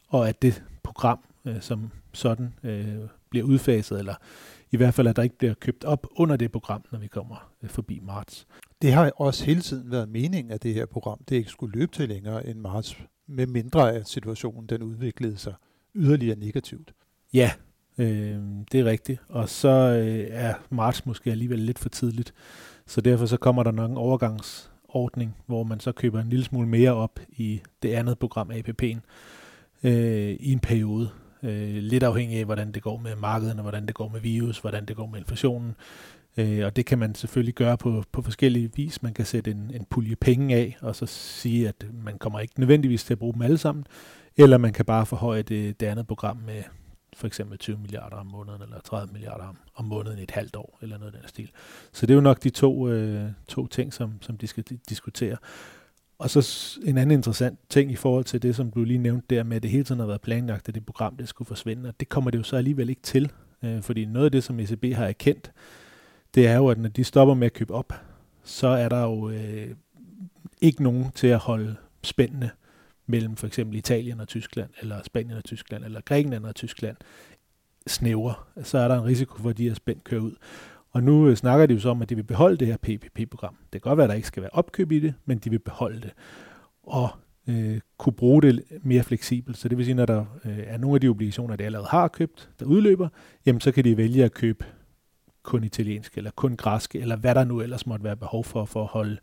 og 0.07 0.29
at 0.29 0.41
det 0.41 0.63
program 0.83 1.19
øh, 1.45 1.61
som 1.61 1.91
sådan 2.13 2.53
øh, 2.63 2.95
bliver 3.29 3.45
udfaset, 3.45 3.99
eller 3.99 4.15
i 4.71 4.77
hvert 4.77 4.93
fald, 4.93 5.07
at 5.07 5.15
der 5.15 5.23
ikke 5.23 5.37
bliver 5.37 5.53
købt 5.53 5.83
op 5.83 6.07
under 6.15 6.35
det 6.35 6.51
program, 6.51 6.83
når 6.91 6.99
vi 6.99 7.07
kommer 7.07 7.51
øh, 7.63 7.69
forbi 7.69 7.99
marts. 8.03 8.47
Det 8.81 8.93
har 8.93 9.11
også 9.17 9.45
hele 9.45 9.61
tiden 9.61 9.91
været 9.91 10.09
meningen, 10.09 10.51
at 10.51 10.63
det 10.63 10.73
her 10.73 10.85
program 10.85 11.19
det 11.29 11.35
ikke 11.35 11.49
skulle 11.49 11.79
løbe 11.79 11.91
til 11.91 12.09
længere 12.09 12.47
end 12.47 12.59
marts, 12.59 12.97
med 13.27 13.47
mindre 13.47 13.93
at 13.93 14.09
situationen 14.09 14.65
den 14.65 14.83
udviklede 14.83 15.37
sig 15.37 15.53
yderligere 15.95 16.39
negativt. 16.39 16.93
Ja, 17.33 17.51
Øh, 17.97 18.39
det 18.71 18.79
er 18.79 18.85
rigtigt. 18.85 19.21
Og 19.29 19.49
så 19.49 19.69
øh, 19.69 20.27
er 20.29 20.53
marts 20.69 21.05
måske 21.05 21.31
alligevel 21.31 21.59
lidt 21.59 21.79
for 21.79 21.89
tidligt. 21.89 22.33
Så 22.87 23.01
derfor 23.01 23.25
så 23.25 23.37
kommer 23.37 23.63
der 23.63 23.71
nok 23.71 23.91
en 23.91 23.97
overgangsordning, 23.97 25.35
hvor 25.45 25.63
man 25.63 25.79
så 25.79 25.91
køber 25.91 26.21
en 26.21 26.29
lille 26.29 26.45
smule 26.45 26.67
mere 26.67 26.93
op 26.93 27.19
i 27.29 27.61
det 27.83 27.89
andet 27.89 28.19
program, 28.19 28.51
APP'en, 28.51 28.99
øh, 29.83 30.29
i 30.39 30.51
en 30.51 30.59
periode. 30.59 31.09
Øh, 31.43 31.75
lidt 31.75 32.03
afhængig 32.03 32.39
af, 32.39 32.45
hvordan 32.45 32.71
det 32.71 32.83
går 32.83 32.97
med 32.97 33.15
markederne, 33.15 33.61
hvordan 33.61 33.85
det 33.85 33.95
går 33.95 34.09
med 34.09 34.19
virus, 34.19 34.59
hvordan 34.59 34.85
det 34.85 34.95
går 34.95 35.07
med 35.07 35.19
inflationen. 35.19 35.75
Øh, 36.37 36.65
og 36.65 36.75
det 36.75 36.85
kan 36.85 36.99
man 36.99 37.15
selvfølgelig 37.15 37.55
gøre 37.55 37.77
på, 37.77 38.03
på 38.11 38.21
forskellige 38.21 38.71
vis. 38.75 39.03
Man 39.03 39.13
kan 39.13 39.25
sætte 39.25 39.51
en, 39.51 39.71
en 39.73 39.85
pulje 39.89 40.15
penge 40.15 40.55
af, 40.55 40.77
og 40.81 40.95
så 40.95 41.05
sige, 41.05 41.67
at 41.67 41.85
man 41.93 42.17
kommer 42.17 42.39
ikke 42.39 42.59
nødvendigvis 42.59 43.03
til 43.03 43.13
at 43.13 43.19
bruge 43.19 43.33
dem 43.33 43.41
alle 43.41 43.57
sammen. 43.57 43.85
Eller 44.37 44.57
man 44.57 44.73
kan 44.73 44.85
bare 44.85 45.05
forhøje 45.05 45.41
det, 45.41 45.79
det 45.79 45.85
andet 45.85 46.07
program 46.07 46.37
med 46.37 46.63
for 47.13 47.27
eksempel 47.27 47.57
20 47.57 47.77
milliarder 47.77 48.15
om 48.15 48.25
måneden, 48.25 48.61
eller 48.61 48.79
30 48.79 49.13
milliarder 49.13 49.43
om, 49.43 49.57
om 49.75 49.85
måneden 49.85 50.19
i 50.19 50.23
et 50.23 50.31
halvt 50.31 50.55
år, 50.55 50.77
eller 50.81 50.97
noget 50.97 51.13
af 51.13 51.19
den 51.19 51.29
stil. 51.29 51.51
Så 51.91 52.05
det 52.05 52.13
er 52.13 52.15
jo 52.15 52.21
nok 52.21 52.43
de 52.43 52.49
to, 52.49 52.89
øh, 52.89 53.29
to 53.47 53.67
ting, 53.67 53.93
som, 53.93 54.13
som 54.21 54.37
de 54.37 54.47
skal 54.47 54.63
diskutere. 54.89 55.37
Og 56.21 56.29
så 56.29 56.79
en 56.85 56.97
anden 56.97 57.17
interessant 57.17 57.59
ting 57.69 57.91
i 57.91 57.95
forhold 57.95 58.23
til 58.23 58.41
det, 58.41 58.55
som 58.55 58.71
du 58.71 58.83
lige 58.83 58.97
nævnte 58.97 59.35
der 59.35 59.43
med, 59.43 59.55
at 59.55 59.63
det 59.63 59.71
hele 59.71 59.83
tiden 59.83 59.99
har 59.99 60.07
været 60.07 60.21
planlagt, 60.21 60.69
at 60.69 60.75
det 60.75 60.85
program 60.85 61.17
det 61.17 61.29
skulle 61.29 61.47
forsvinde, 61.47 61.89
og 61.89 61.99
det 61.99 62.09
kommer 62.09 62.31
det 62.31 62.37
jo 62.37 62.43
så 62.43 62.55
alligevel 62.55 62.89
ikke 62.89 63.01
til. 63.01 63.31
Øh, 63.63 63.81
fordi 63.81 64.05
noget 64.05 64.25
af 64.25 64.31
det, 64.31 64.43
som 64.43 64.59
ECB 64.59 64.85
har 64.93 65.05
erkendt, 65.05 65.51
det 66.35 66.47
er 66.47 66.55
jo, 66.55 66.67
at 66.67 66.77
når 66.77 66.89
de 66.89 67.03
stopper 67.03 67.33
med 67.33 67.45
at 67.45 67.53
købe 67.53 67.73
op, 67.73 67.93
så 68.43 68.67
er 68.67 68.89
der 68.89 69.01
jo 69.01 69.29
øh, 69.29 69.75
ikke 70.61 70.83
nogen 70.83 71.11
til 71.15 71.27
at 71.27 71.37
holde 71.37 71.75
spændende 72.03 72.49
mellem 73.05 73.35
for 73.35 73.47
eksempel 73.47 73.77
Italien 73.77 74.19
og 74.19 74.27
Tyskland, 74.27 74.69
eller 74.81 75.03
Spanien 75.03 75.37
og 75.37 75.43
Tyskland, 75.43 75.83
eller 75.83 76.01
Grækenland 76.01 76.45
og 76.45 76.55
Tyskland, 76.55 76.97
snæver, 77.87 78.47
så 78.63 78.77
er 78.77 78.87
der 78.87 78.95
en 78.95 79.05
risiko 79.05 79.37
for, 79.37 79.49
at 79.49 79.57
de 79.57 79.67
her 79.67 79.75
spænd 79.75 79.99
kører 80.03 80.21
ud. 80.21 80.35
Og 80.91 81.03
nu 81.03 81.27
øh, 81.27 81.35
snakker 81.35 81.65
de 81.65 81.73
jo 81.73 81.79
så 81.79 81.89
om, 81.89 82.01
at 82.01 82.09
de 82.09 82.15
vil 82.15 82.23
beholde 82.23 82.57
det 82.57 82.67
her 82.67 82.77
PPP-program. 82.77 83.55
Det 83.73 83.81
kan 83.81 83.89
godt 83.89 83.97
være, 83.97 84.05
at 84.05 84.09
der 84.09 84.15
ikke 84.15 84.27
skal 84.27 84.41
være 84.41 84.51
opkøb 84.53 84.91
i 84.91 84.99
det, 84.99 85.13
men 85.25 85.37
de 85.37 85.49
vil 85.49 85.59
beholde 85.59 86.01
det. 86.01 86.11
Og 86.83 87.09
øh, 87.47 87.79
kunne 87.97 88.13
bruge 88.13 88.41
det 88.41 88.63
mere 88.83 89.03
fleksibelt. 89.03 89.57
Så 89.57 89.69
det 89.69 89.77
vil 89.77 89.85
sige, 89.85 89.95
når 89.95 90.05
der 90.05 90.25
øh, 90.45 90.59
er 90.65 90.77
nogle 90.77 90.95
af 90.95 91.01
de 91.01 91.07
obligationer, 91.07 91.55
de 91.55 91.63
allerede 91.63 91.87
har 91.87 92.07
købt, 92.07 92.49
der 92.59 92.65
udløber, 92.65 93.09
jamen 93.45 93.61
så 93.61 93.71
kan 93.71 93.83
de 93.83 93.97
vælge 93.97 94.25
at 94.25 94.33
købe 94.33 94.65
kun 95.43 95.63
italiensk, 95.63 96.17
eller 96.17 96.31
kun 96.31 96.55
græsk, 96.55 96.95
eller 96.95 97.15
hvad 97.15 97.35
der 97.35 97.43
nu 97.43 97.61
ellers 97.61 97.87
måtte 97.87 98.03
være 98.03 98.17
behov 98.17 98.43
for, 98.43 98.65
for 98.65 98.81
at 98.81 98.87
holde 98.87 99.17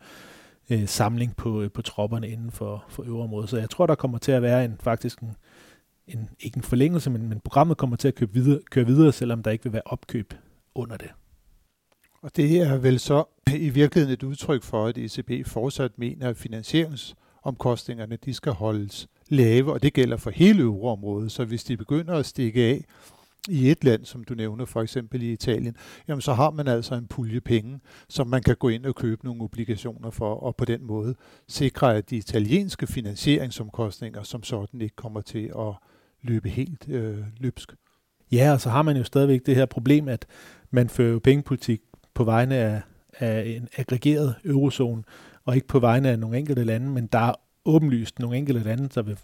øh, 0.71 0.89
samling 0.89 1.37
på, 1.37 1.63
øh, 1.63 1.71
på 1.71 1.83
tropperne 1.83 2.29
inden 2.29 2.51
for, 2.51 2.85
for 2.89 3.03
øvreområdet. 3.03 3.51
Så 3.51 3.59
jeg 3.59 3.71
tror, 3.71 3.87
der 3.87 3.95
kommer 3.95 4.19
til 4.19 4.33
at 4.33 4.43
være 4.43 4.65
en 4.65 4.77
faktisk 4.81 5.21
en, 5.21 5.37
en 6.07 6.29
ikke 6.41 6.57
en 6.57 6.63
forlængelse, 6.63 7.11
men, 7.11 7.29
men 7.29 7.41
programmet 7.41 7.77
kommer 7.77 7.97
til 7.97 8.09
at 8.09 8.15
købe 8.15 8.33
videre, 8.33 8.61
køre 8.71 8.87
videre, 8.87 9.13
selvom 9.13 9.43
der 9.43 9.51
ikke 9.51 9.65
vil 9.65 9.73
være 9.73 9.83
opkøb 9.87 10.35
under 10.75 10.97
det. 10.97 11.11
Og 12.23 12.37
det 12.37 12.61
er 12.61 12.77
vel 12.77 12.99
så 12.99 13.25
i 13.67 13.69
virkeligheden 13.69 14.13
et 14.13 14.23
udtryk 14.23 14.63
for, 14.63 14.87
at 14.87 14.99
ECB 14.99 15.47
fortsat 15.47 15.99
mener, 15.99 16.29
at 16.29 16.37
finansieringsomkostningerne 16.37 18.19
de 18.25 18.35
skal 18.35 18.53
holdes 18.53 19.09
lave, 19.29 19.73
og 19.73 19.83
det 19.83 19.93
gælder 19.93 20.17
for 20.17 20.31
hele 20.31 20.63
euroområdet. 20.63 21.33
Så 21.33 21.45
hvis 21.45 21.65
de 21.65 21.77
begynder 21.77 22.15
at 22.15 22.27
stikke 22.27 22.63
af 22.63 22.85
i 23.49 23.71
et 23.71 23.85
land, 23.85 24.05
som 24.05 24.25
du 24.25 24.35
nævner, 24.35 24.65
for 24.65 24.83
eksempel 24.83 25.23
i 25.23 25.33
Italien, 25.33 25.77
jamen 26.09 26.21
så 26.21 26.33
har 26.33 26.51
man 26.51 26.69
altså 26.69 26.95
en 26.95 27.07
pulje 27.07 27.41
penge, 27.41 27.81
som 28.09 28.27
man 28.27 28.43
kan 28.43 28.57
gå 28.57 28.69
ind 28.69 28.87
og 28.87 28.95
købe 28.95 29.25
nogle 29.25 29.43
obligationer 29.43 30.11
for, 30.11 30.35
og 30.35 30.57
på 30.57 30.65
den 30.65 30.87
måde 30.87 31.15
sikre, 31.49 31.97
at 31.97 32.11
de 32.11 32.17
italienske 32.17 32.87
finansieringsomkostninger 32.87 34.23
som 34.23 34.43
sådan 34.43 34.81
ikke 34.81 34.97
kommer 34.97 35.21
til 35.21 35.53
at 35.59 35.75
løbe 36.23 36.49
helt 36.49 36.89
øh, 36.89 37.19
løbsk. 37.37 37.75
Ja, 38.33 38.53
og 38.53 38.61
så 38.61 38.71
har 38.71 38.83
man 38.83 38.97
jo 38.97 39.05
stadigvæk 39.05 39.47
det 39.47 39.55
her 39.55 39.67
problem, 39.67 40.09
at 40.09 40.27
man 40.71 40.89
fører 40.89 41.13
jo 41.13 41.19
pengepolitik 41.19 41.81
på 42.19 42.25
vegne 42.25 42.55
af, 42.57 42.81
af 43.19 43.45
en 43.47 43.69
aggregeret 43.77 44.35
eurozone, 44.45 45.03
og 45.45 45.55
ikke 45.55 45.69
på 45.69 45.79
vegne 45.79 46.09
af 46.09 46.19
nogle 46.19 46.39
enkelte 46.39 46.65
lande, 46.65 46.91
men 46.91 47.07
der 47.07 47.19
er 47.19 47.33
åbenlyst 47.65 48.19
nogle 48.19 48.37
enkelte 48.37 48.63
lande, 48.63 48.89
der 48.89 49.03
vil 49.03 49.19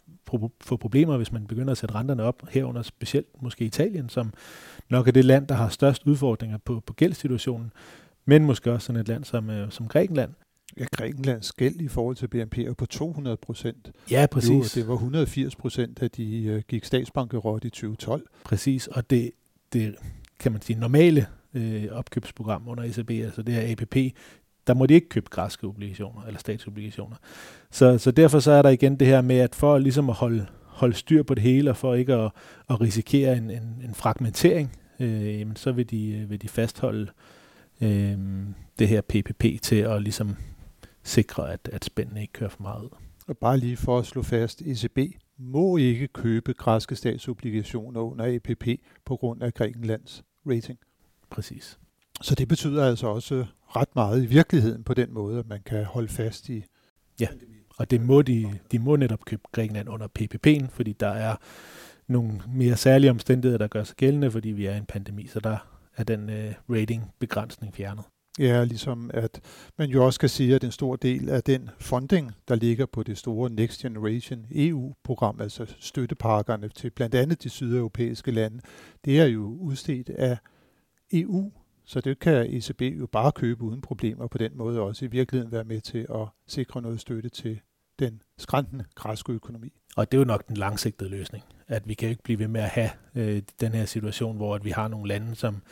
få 0.60 0.76
problemer, 0.76 1.16
hvis 1.16 1.32
man 1.32 1.46
begynder 1.46 1.70
at 1.70 1.78
sætte 1.78 1.94
renterne 1.94 2.22
op, 2.22 2.42
herunder 2.50 2.82
specielt 2.82 3.42
måske 3.42 3.64
Italien, 3.64 4.08
som 4.08 4.32
nok 4.90 5.08
er 5.08 5.12
det 5.12 5.24
land, 5.24 5.46
der 5.46 5.54
har 5.54 5.68
størst 5.68 6.06
udfordringer 6.06 6.58
på, 6.58 6.82
på 6.86 6.92
gældssituationen, 6.92 7.72
men 8.24 8.44
måske 8.44 8.72
også 8.72 8.86
sådan 8.86 9.00
et 9.00 9.08
land 9.08 9.24
som, 9.24 9.50
øh, 9.50 9.70
som 9.70 9.88
Grækenland. 9.88 10.30
Ja, 10.78 10.84
Grækenlands 10.92 11.52
gæld 11.52 11.80
i 11.80 11.88
forhold 11.88 12.16
til 12.16 12.28
BNP 12.28 12.58
er 12.58 12.74
på 12.74 12.86
200 12.86 13.36
procent. 13.36 13.92
Ja, 14.10 14.26
præcis. 14.30 14.76
Jo, 14.76 14.80
det 14.80 14.88
var 14.88 14.94
180 14.94 15.56
procent, 15.56 16.00
da 16.00 16.08
de 16.08 16.44
øh, 16.44 16.62
gik 16.68 16.84
statsbankerot 16.84 17.64
i 17.64 17.70
2012. 17.70 18.26
Præcis, 18.44 18.86
og 18.86 19.10
det, 19.10 19.30
det 19.72 19.94
kan 20.38 20.52
man 20.52 20.62
sige, 20.62 20.80
normale 20.80 21.26
øh, 21.54 21.84
opkøbsprogram 21.90 22.68
under 22.68 22.84
ECB, 22.84 23.10
altså 23.10 23.42
det 23.42 23.54
her 23.54 23.72
APP, 23.72 23.96
der 24.66 24.74
må 24.74 24.86
de 24.86 24.94
ikke 24.94 25.08
købe 25.08 25.30
græske 25.30 25.66
obligationer 25.66 26.22
eller 26.22 26.40
statsobligationer. 26.40 27.16
Så, 27.70 27.98
så 27.98 28.10
derfor 28.10 28.40
så 28.40 28.50
er 28.50 28.62
der 28.62 28.70
igen 28.70 28.96
det 28.96 29.06
her 29.06 29.20
med, 29.20 29.38
at 29.38 29.54
for 29.54 29.78
ligesom 29.78 30.08
at 30.08 30.14
holde, 30.14 30.46
holde 30.66 30.94
styr 30.94 31.22
på 31.22 31.34
det 31.34 31.42
hele, 31.42 31.70
og 31.70 31.76
for 31.76 31.94
ikke 31.94 32.14
at, 32.14 32.30
at 32.70 32.80
risikere 32.80 33.36
en, 33.36 33.50
en, 33.50 33.82
en 33.84 33.94
fragmentering, 33.94 34.76
øh, 35.00 35.38
jamen, 35.40 35.56
så 35.56 35.72
vil 35.72 35.90
de, 35.90 36.10
øh, 36.10 36.30
vil 36.30 36.42
de 36.42 36.48
fastholde 36.48 37.10
øh, 37.80 38.18
det 38.78 38.88
her 38.88 39.00
PPP 39.00 39.44
til 39.62 39.76
at 39.76 40.02
ligesom 40.02 40.36
sikre, 41.02 41.52
at, 41.52 41.68
at 41.72 41.84
spændene 41.84 42.20
ikke 42.20 42.32
kører 42.32 42.50
for 42.50 42.62
meget 42.62 42.82
ud. 42.82 42.90
Og 43.28 43.38
bare 43.38 43.58
lige 43.58 43.76
for 43.76 43.98
at 43.98 44.06
slå 44.06 44.22
fast, 44.22 44.62
ECB 44.62 44.98
må 45.38 45.76
ikke 45.76 46.08
købe 46.08 46.52
græske 46.52 46.96
statsobligationer 46.96 48.00
under 48.00 48.34
APP 48.34 48.66
på 49.04 49.16
grund 49.16 49.42
af 49.42 49.54
Grækenlands 49.54 50.24
rating. 50.46 50.78
Præcis. 51.34 51.78
Så 52.22 52.34
det 52.34 52.48
betyder 52.48 52.86
altså 52.86 53.06
også 53.06 53.46
ret 53.76 53.88
meget 53.94 54.22
i 54.22 54.26
virkeligheden 54.26 54.84
på 54.84 54.94
den 54.94 55.14
måde, 55.14 55.38
at 55.38 55.48
man 55.48 55.62
kan 55.66 55.84
holde 55.84 56.08
fast 56.08 56.48
i. 56.48 56.64
Ja, 57.20 57.28
og 57.76 57.90
det 57.90 58.00
må 58.00 58.22
de, 58.22 58.58
de 58.72 58.78
må 58.78 58.96
netop 58.96 59.24
købe 59.24 59.42
Grækenland 59.52 59.88
under 59.88 60.08
PPP'en, 60.18 60.66
fordi 60.70 60.92
der 60.92 61.08
er 61.08 61.36
nogle 62.08 62.42
mere 62.48 62.76
særlige 62.76 63.10
omstændigheder, 63.10 63.58
der 63.58 63.68
gør 63.68 63.84
sig 63.84 63.96
gældende, 63.96 64.30
fordi 64.30 64.48
vi 64.48 64.66
er 64.66 64.74
i 64.74 64.78
en 64.78 64.86
pandemi, 64.86 65.26
så 65.26 65.40
der 65.40 65.56
er 65.96 66.04
den 66.04 66.30
øh, 66.30 66.54
rating-begrænsning 66.70 67.74
fjernet. 67.74 68.04
Ja, 68.38 68.64
ligesom 68.64 69.10
at 69.14 69.40
man 69.78 69.90
jo 69.90 70.04
også 70.04 70.20
kan 70.20 70.28
sige, 70.28 70.54
at 70.54 70.64
en 70.64 70.72
stor 70.72 70.96
del 70.96 71.28
af 71.28 71.42
den 71.42 71.70
funding, 71.78 72.32
der 72.48 72.54
ligger 72.54 72.86
på 72.86 73.02
det 73.02 73.18
store 73.18 73.50
Next 73.50 73.80
Generation 73.80 74.46
EU-program, 74.54 75.40
altså 75.40 75.74
støttepakkerne 75.78 76.68
til 76.68 76.90
blandt 76.90 77.14
andet 77.14 77.42
de 77.42 77.48
sydeuropæiske 77.48 78.30
lande, 78.30 78.60
det 79.04 79.20
er 79.20 79.24
jo 79.24 79.56
udstedt 79.60 80.10
af 80.10 80.38
EU, 81.12 81.52
så 81.84 82.00
det 82.00 82.18
kan 82.18 82.46
ECB 82.56 82.82
jo 82.82 83.06
bare 83.06 83.32
købe 83.32 83.62
uden 83.62 83.80
problemer 83.80 84.26
på 84.26 84.38
den 84.38 84.56
måde 84.56 84.80
også 84.80 85.04
i 85.04 85.08
virkeligheden 85.08 85.52
være 85.52 85.64
med 85.64 85.80
til 85.80 86.06
at 86.14 86.28
sikre 86.46 86.82
noget 86.82 87.00
støtte 87.00 87.28
til 87.28 87.60
den 87.98 88.22
skræntende 88.38 88.84
græske 88.94 89.32
økonomi. 89.32 89.72
Og 89.96 90.12
det 90.12 90.18
er 90.18 90.20
jo 90.20 90.24
nok 90.24 90.48
den 90.48 90.56
langsigtede 90.56 91.10
løsning, 91.10 91.44
at 91.68 91.88
vi 91.88 91.94
kan 91.94 92.08
jo 92.08 92.10
ikke 92.10 92.22
blive 92.22 92.38
ved 92.38 92.48
med 92.48 92.60
at 92.60 92.68
have 92.68 92.90
øh, 93.14 93.42
den 93.60 93.72
her 93.72 93.84
situation, 93.84 94.36
hvor 94.36 94.54
at 94.54 94.64
vi 94.64 94.70
har 94.70 94.88
nogle 94.88 95.08
lande, 95.08 95.34
som, 95.34 95.62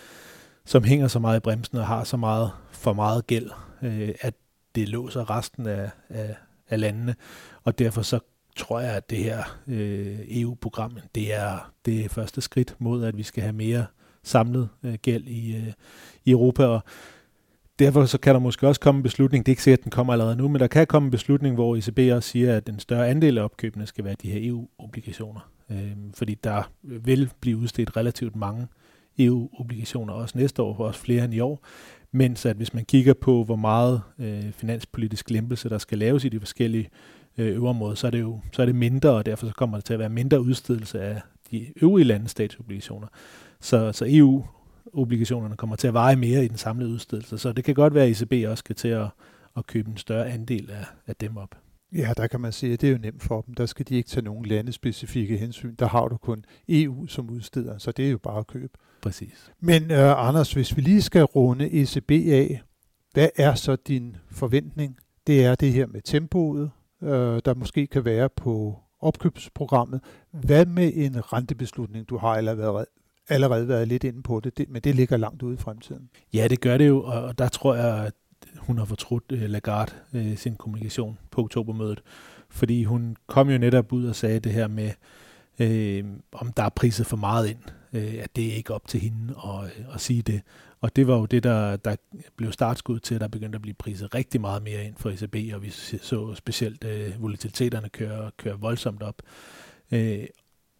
som 0.64 0.84
hænger 0.84 1.08
så 1.08 1.18
meget 1.18 1.36
i 1.36 1.40
bremsen 1.40 1.78
og 1.78 1.86
har 1.86 2.04
så 2.04 2.16
meget 2.16 2.50
for 2.70 2.92
meget 2.92 3.26
gæld, 3.26 3.50
øh, 3.82 4.14
at 4.20 4.34
det 4.74 4.88
låser 4.88 5.30
resten 5.30 5.66
af, 5.66 5.90
af, 6.08 6.36
af 6.68 6.80
landene. 6.80 7.14
Og 7.62 7.78
derfor 7.78 8.02
så 8.02 8.20
tror 8.56 8.80
jeg, 8.80 8.94
at 8.94 9.10
det 9.10 9.18
her 9.18 9.58
øh, 9.66 10.18
EU-program, 10.28 10.98
det 11.14 11.34
er 11.34 11.72
det 11.84 12.04
er 12.04 12.08
første 12.08 12.40
skridt 12.40 12.76
mod, 12.78 13.04
at 13.04 13.16
vi 13.16 13.22
skal 13.22 13.42
have 13.42 13.52
mere 13.52 13.86
samlet 14.24 14.68
øh, 14.82 14.94
gæld 14.94 15.24
i, 15.26 15.56
øh, 15.56 15.72
i 16.24 16.30
Europa. 16.30 16.66
Og 16.66 16.80
derfor 17.78 18.04
så 18.04 18.18
kan 18.18 18.34
der 18.34 18.40
måske 18.40 18.68
også 18.68 18.80
komme 18.80 18.98
en 18.98 19.02
beslutning, 19.02 19.46
det 19.46 19.50
er 19.50 19.52
ikke 19.52 19.62
sikkert, 19.62 19.78
at 19.78 19.84
den 19.84 19.90
kommer 19.90 20.12
allerede 20.12 20.36
nu, 20.36 20.48
men 20.48 20.60
der 20.60 20.66
kan 20.66 20.86
komme 20.86 21.06
en 21.06 21.10
beslutning, 21.10 21.54
hvor 21.54 21.76
ECB 21.76 21.98
også 22.16 22.28
siger, 22.28 22.56
at 22.56 22.68
en 22.68 22.78
større 22.78 23.08
andel 23.08 23.38
af 23.38 23.42
opkøbene 23.42 23.86
skal 23.86 24.04
være 24.04 24.16
de 24.22 24.30
her 24.30 24.50
EU-obligationer. 24.50 25.50
Øh, 25.70 25.92
fordi 26.14 26.34
der 26.34 26.70
vil 26.82 27.30
blive 27.40 27.56
udstedt 27.56 27.96
relativt 27.96 28.36
mange 28.36 28.66
EU-obligationer 29.18 30.12
også 30.12 30.38
næste 30.38 30.62
år, 30.62 30.76
og 30.78 30.86
også 30.86 31.00
flere 31.00 31.24
end 31.24 31.34
i 31.34 31.40
år. 31.40 31.64
Mens 32.12 32.46
at 32.46 32.56
hvis 32.56 32.74
man 32.74 32.84
kigger 32.84 33.14
på, 33.14 33.44
hvor 33.44 33.56
meget 33.56 34.02
øh, 34.18 34.52
finanspolitisk 34.52 35.30
lempelse, 35.30 35.68
der 35.68 35.78
skal 35.78 35.98
laves 35.98 36.24
i 36.24 36.28
de 36.28 36.40
forskellige 36.40 36.88
øh, 37.38 37.46
øverområder, 37.46 37.94
så 37.94 38.06
er 38.06 38.10
det 38.10 38.20
jo 38.20 38.40
så 38.52 38.62
er 38.62 38.66
det 38.66 38.74
mindre, 38.74 39.10
og 39.10 39.26
derfor 39.26 39.46
så 39.46 39.52
kommer 39.52 39.76
det 39.76 39.84
til 39.84 39.92
at 39.92 39.98
være 39.98 40.08
mindre 40.08 40.40
udstedelse 40.40 41.00
af 41.00 41.20
de 41.50 41.66
øvrige 41.82 42.04
landes 42.04 42.30
statsobligationer. 42.30 43.06
Så, 43.62 43.92
så 43.92 44.04
EU-obligationerne 44.08 45.56
kommer 45.56 45.76
til 45.76 45.88
at 45.88 45.94
veje 45.94 46.16
mere 46.16 46.44
i 46.44 46.48
den 46.48 46.56
samlede 46.56 46.90
udstedelse. 46.90 47.38
Så 47.38 47.52
det 47.52 47.64
kan 47.64 47.74
godt 47.74 47.94
være, 47.94 48.06
at 48.06 48.22
ECB 48.22 48.48
også 48.48 48.60
skal 48.60 48.76
til 48.76 48.88
at, 48.88 49.06
at 49.56 49.66
købe 49.66 49.90
en 49.90 49.96
større 49.96 50.30
andel 50.30 50.70
af, 50.70 50.84
af 51.06 51.16
dem 51.16 51.36
op. 51.36 51.54
Ja, 51.92 52.12
der 52.16 52.26
kan 52.26 52.40
man 52.40 52.52
sige, 52.52 52.72
at 52.72 52.80
det 52.80 52.86
er 52.86 52.92
jo 52.92 52.98
nemt 52.98 53.22
for 53.22 53.40
dem. 53.40 53.54
Der 53.54 53.66
skal 53.66 53.86
de 53.88 53.94
ikke 53.94 54.08
tage 54.08 54.24
nogen 54.24 54.44
landespecifikke 54.46 55.36
hensyn. 55.36 55.74
Der 55.74 55.86
har 55.86 56.08
du 56.08 56.16
kun 56.16 56.44
EU 56.68 57.06
som 57.06 57.30
udsteder, 57.30 57.78
så 57.78 57.92
det 57.92 58.06
er 58.06 58.10
jo 58.10 58.18
bare 58.18 58.38
at 58.38 58.46
købe. 58.46 58.78
Præcis. 59.02 59.52
Men 59.60 59.82
uh, 59.82 60.28
Anders, 60.28 60.52
hvis 60.52 60.76
vi 60.76 60.82
lige 60.82 61.02
skal 61.02 61.24
runde 61.24 61.70
ECB 61.72 62.10
af, 62.10 62.62
hvad 63.12 63.28
er 63.36 63.54
så 63.54 63.76
din 63.76 64.16
forventning? 64.30 64.96
Det 65.26 65.44
er 65.44 65.54
det 65.54 65.72
her 65.72 65.86
med 65.86 66.00
tempoet, 66.02 66.70
uh, 67.00 67.08
der 67.44 67.54
måske 67.54 67.86
kan 67.86 68.04
være 68.04 68.28
på 68.36 68.78
opkøbsprogrammet. 69.00 70.00
Hvad 70.30 70.66
med 70.66 70.92
en 70.94 71.32
rentebeslutning? 71.32 72.08
Du 72.08 72.16
har 72.16 72.28
allerede, 72.28 72.86
allerede 73.32 73.68
været 73.68 73.88
lidt 73.88 74.04
inde 74.04 74.22
på 74.22 74.40
det, 74.40 74.58
det, 74.58 74.70
men 74.70 74.82
det 74.82 74.94
ligger 74.94 75.16
langt 75.16 75.42
ude 75.42 75.54
i 75.54 75.56
fremtiden. 75.56 76.08
Ja, 76.34 76.48
det 76.48 76.60
gør 76.60 76.78
det 76.78 76.88
jo, 76.88 77.02
og 77.02 77.38
der 77.38 77.48
tror 77.48 77.74
jeg, 77.74 78.06
at 78.06 78.12
hun 78.56 78.78
har 78.78 78.84
fortrudt 78.84 79.24
øh, 79.32 79.50
Lagarde 79.50 79.92
øh, 80.14 80.36
sin 80.36 80.56
kommunikation 80.56 81.18
på 81.30 81.40
oktobermødet, 81.40 82.02
fordi 82.50 82.84
hun 82.84 83.16
kom 83.26 83.50
jo 83.50 83.58
netop 83.58 83.92
ud 83.92 84.06
og 84.06 84.16
sagde 84.16 84.40
det 84.40 84.52
her 84.52 84.68
med, 84.68 84.90
øh, 85.58 86.04
om 86.32 86.52
der 86.52 86.62
er 86.62 86.68
priset 86.68 87.06
for 87.06 87.16
meget 87.16 87.48
ind, 87.48 87.58
øh, 87.92 88.14
at 88.22 88.36
det 88.36 88.48
er 88.48 88.54
ikke 88.54 88.74
op 88.74 88.88
til 88.88 89.00
hende 89.00 89.34
at, 89.44 89.64
øh, 89.64 89.94
at 89.94 90.00
sige 90.00 90.22
det. 90.22 90.42
Og 90.80 90.96
det 90.96 91.06
var 91.06 91.16
jo 91.16 91.26
det, 91.26 91.42
der, 91.42 91.76
der 91.76 91.96
blev 92.36 92.52
startskud 92.52 92.98
til, 92.98 93.14
at 93.14 93.20
der 93.20 93.28
begyndte 93.28 93.56
at 93.56 93.62
blive 93.62 93.74
priset 93.74 94.14
rigtig 94.14 94.40
meget 94.40 94.62
mere 94.62 94.84
ind 94.84 94.94
for 94.96 95.10
ECB, 95.10 95.54
og 95.54 95.62
vi 95.62 95.70
så 95.70 96.34
specielt 96.34 96.84
øh, 96.84 97.22
volatiliteterne 97.22 97.88
køre, 97.88 98.30
køre 98.36 98.60
voldsomt 98.60 99.02
op 99.02 99.22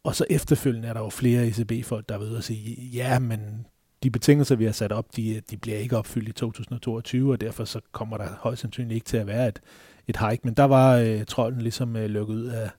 og 0.05 0.15
så 0.15 0.25
efterfølgende 0.31 0.89
er 0.89 0.93
der 0.93 1.01
jo 1.01 1.09
flere 1.09 1.47
ECB-folk, 1.47 2.09
der 2.09 2.15
er 2.15 2.19
ved 2.19 2.37
at 2.37 2.45
sige, 2.45 2.87
ja, 2.87 3.19
men 3.19 3.67
de 4.03 4.11
betingelser, 4.11 4.57
vi 4.57 4.65
har 4.65 4.73
sat 4.73 4.93
op, 4.93 5.17
de, 5.17 5.43
de 5.51 5.57
bliver 5.57 5.79
ikke 5.79 5.97
opfyldt 5.97 6.29
i 6.29 6.33
2022, 6.33 7.33
og 7.33 7.41
derfor 7.41 7.65
så 7.65 7.81
kommer 7.93 8.17
der 8.17 8.29
højst 8.41 8.61
sandsynligt 8.61 8.95
ikke 8.95 9.07
til 9.07 9.17
at 9.17 9.27
være 9.27 9.49
et, 9.49 9.61
et 10.09 10.17
hike. 10.17 10.41
Men 10.45 10.55
der 10.55 10.65
var 10.65 10.97
øh, 10.97 11.25
trolden 11.25 11.63
ligesom 11.63 11.97
øh, 11.97 12.11
lukket 12.11 12.35
ud 12.35 12.45
af, 12.45 12.71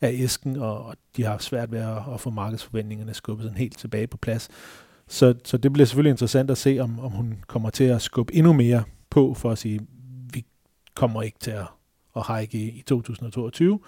af 0.00 0.10
æsken, 0.12 0.56
og, 0.56 0.84
og 0.84 0.96
de 1.16 1.24
har 1.24 1.38
svært 1.38 1.72
ved 1.72 1.78
at, 1.78 2.02
at 2.14 2.20
få 2.20 2.30
markedsforventningerne 2.30 3.14
skubbet 3.14 3.44
sådan 3.44 3.58
helt 3.58 3.78
tilbage 3.78 4.06
på 4.06 4.16
plads. 4.16 4.48
Så, 5.08 5.34
så 5.44 5.56
det 5.56 5.72
bliver 5.72 5.86
selvfølgelig 5.86 6.10
interessant 6.10 6.50
at 6.50 6.58
se, 6.58 6.78
om, 6.80 7.00
om 7.00 7.10
hun 7.10 7.42
kommer 7.46 7.70
til 7.70 7.84
at 7.84 8.02
skubbe 8.02 8.34
endnu 8.34 8.52
mere 8.52 8.84
på 9.10 9.34
for 9.34 9.50
at 9.50 9.58
sige, 9.58 9.80
vi 10.32 10.44
kommer 10.94 11.22
ikke 11.22 11.38
til 11.38 11.50
at, 11.50 11.66
at 12.16 12.36
hike 12.36 12.58
i, 12.58 12.68
i 12.68 12.82
2022 12.82 13.80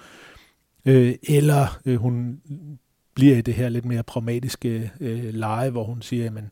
øh, 0.85 1.14
eller 1.23 1.80
øh, 1.87 1.97
hun 1.97 2.40
bliver 3.18 3.37
i 3.37 3.40
det 3.40 3.54
her 3.54 3.68
lidt 3.68 3.85
mere 3.85 4.02
pragmatiske 4.02 4.92
øh, 5.00 5.35
leje, 5.35 5.70
hvor 5.70 5.85
hun 5.85 6.02
siger, 6.02 6.26
at 6.26 6.44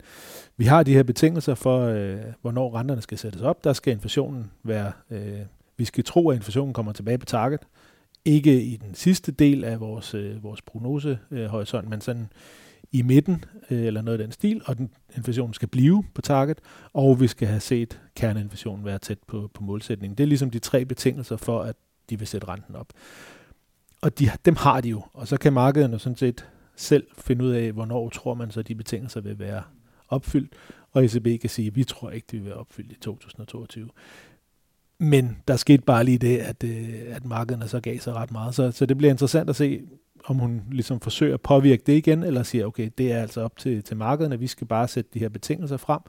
vi 0.57 0.65
har 0.65 0.83
de 0.83 0.93
her 0.93 1.03
betingelser 1.03 1.55
for, 1.55 1.81
øh, 1.81 2.19
hvornår 2.43 2.79
renterne 2.79 3.03
skal 3.03 3.19
sættes 3.19 3.43
op. 3.43 3.65
Der 3.65 3.73
skal 3.73 3.93
inflationen 3.93 4.51
være, 4.63 4.93
øh, 5.11 5.41
vi 5.77 5.85
skal 5.85 6.05
tro, 6.05 6.31
at 6.31 6.37
inflationen 6.37 6.75
kommer 6.75 6.93
tilbage 6.93 7.19
på 7.19 7.27
target. 7.27 7.61
Ikke 8.25 8.63
i 8.63 8.77
den 8.77 8.95
sidste 8.95 9.33
del 9.33 9.65
af 9.65 9.81
vores, 9.81 10.15
øh, 10.15 10.43
vores 10.43 10.63
prognosehorisont, 10.63 11.85
øh, 11.85 11.91
men 11.91 12.01
sådan 12.01 12.29
i 12.93 13.03
midten, 13.03 13.45
øh, 13.71 13.85
eller 13.85 14.03
noget 14.03 14.19
af 14.19 14.25
den 14.25 14.33
stil, 14.33 14.63
og 14.65 14.79
den 14.79 14.91
inflationen 15.17 15.55
skal 15.55 15.69
blive 15.69 16.05
på 16.15 16.23
target, 16.23 16.59
og 16.93 17.21
vi 17.21 17.27
skal 17.27 17.49
have 17.49 17.61
set 17.61 18.01
kerneinflationen 18.17 18.85
være 18.85 18.99
tæt 18.99 19.19
på, 19.27 19.51
på 19.55 19.63
målsætningen. 19.63 20.19
Det 20.19 20.25
er 20.25 20.29
ligesom 20.29 20.51
de 20.51 20.59
tre 20.59 20.85
betingelser 20.85 21.37
for, 21.37 21.63
at 21.63 21.77
de 22.11 22.19
vil 22.19 22.29
sætte 22.29 22.49
renten 22.49 22.77
op 22.77 22.89
og 24.03 24.19
de, 24.19 24.31
dem 24.45 24.57
har 24.57 24.81
de 24.81 24.89
jo, 24.89 25.03
og 25.13 25.29
så 25.29 25.37
kan 25.37 25.53
markederne 25.53 25.99
sådan 25.99 26.17
set 26.17 26.47
selv 26.77 27.07
finde 27.19 27.45
ud 27.45 27.51
af, 27.51 27.73
hvornår 27.73 28.09
tror 28.09 28.35
man 28.35 28.51
så, 28.51 28.61
at 28.61 28.69
de 28.69 28.75
betingelser 28.75 29.21
vil 29.21 29.39
være 29.39 29.63
opfyldt, 30.09 30.55
og 30.93 31.05
ECB 31.05 31.41
kan 31.41 31.51
sige, 31.51 31.67
at 31.67 31.77
vi 31.77 31.85
tror 31.85 32.11
ikke, 32.11 32.27
det 32.31 32.39
vil 32.39 32.47
være 32.47 32.55
opfyldt 32.55 32.93
i 32.93 32.95
2022. 32.95 33.89
Men 34.99 35.37
der 35.49 35.57
skete 35.57 35.83
bare 35.83 36.05
lige 36.05 36.19
det, 36.19 36.39
at, 36.39 36.65
øh, 36.65 36.89
at 37.09 37.25
markederne 37.25 37.69
så 37.69 37.81
gav 37.81 37.99
sig 37.99 38.15
ret 38.15 38.33
meget. 38.33 38.55
Så, 38.55 38.71
så 38.71 38.87
det 38.87 38.97
bliver 38.97 39.11
interessant 39.11 39.51
at 39.51 39.57
se, 39.57 39.83
om 40.25 40.39
hun 40.39 40.63
ligesom 40.71 41.01
forsøger 41.01 41.35
at 41.35 41.41
påvirke 41.41 41.83
det 41.87 41.93
igen, 41.93 42.23
eller 42.23 42.43
siger, 42.43 42.67
okay, 42.67 42.91
det 42.99 43.13
er 43.13 43.21
altså 43.21 43.41
op 43.41 43.57
til, 43.57 43.83
til 43.83 43.97
markederne, 43.97 44.39
vi 44.39 44.47
skal 44.47 44.67
bare 44.67 44.89
sætte 44.89 45.11
de 45.15 45.19
her 45.19 45.29
betingelser 45.29 45.77
frem, 45.77 46.01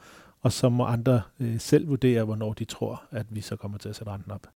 og 0.41 0.51
så 0.51 0.70
må 0.70 0.86
andre 0.86 1.22
øh, 1.39 1.60
selv 1.60 1.88
vurdere, 1.88 2.24
hvornår 2.24 2.53
de 2.53 2.65
tror, 2.65 3.03
at 3.12 3.25
vi 3.29 3.41
så 3.41 3.56
kommer 3.56 3.77
til 3.77 3.89
at 3.89 3.96
sætte 3.96 4.12
renten 4.12 4.32
op. 4.32 4.48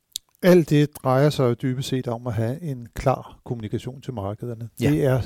Alt 0.44 0.70
det 0.70 0.90
drejer 1.04 1.30
sig 1.30 1.44
jo 1.44 1.54
dybest 1.54 1.90
set 1.90 2.08
om 2.08 2.28
at 2.28 2.34
have 2.34 2.62
en 2.62 2.88
klar 2.94 3.40
kommunikation 3.44 4.02
til 4.02 4.14
markederne. 4.14 4.70
Ja. 4.82 4.90
Det 4.90 5.06
er 5.06 5.22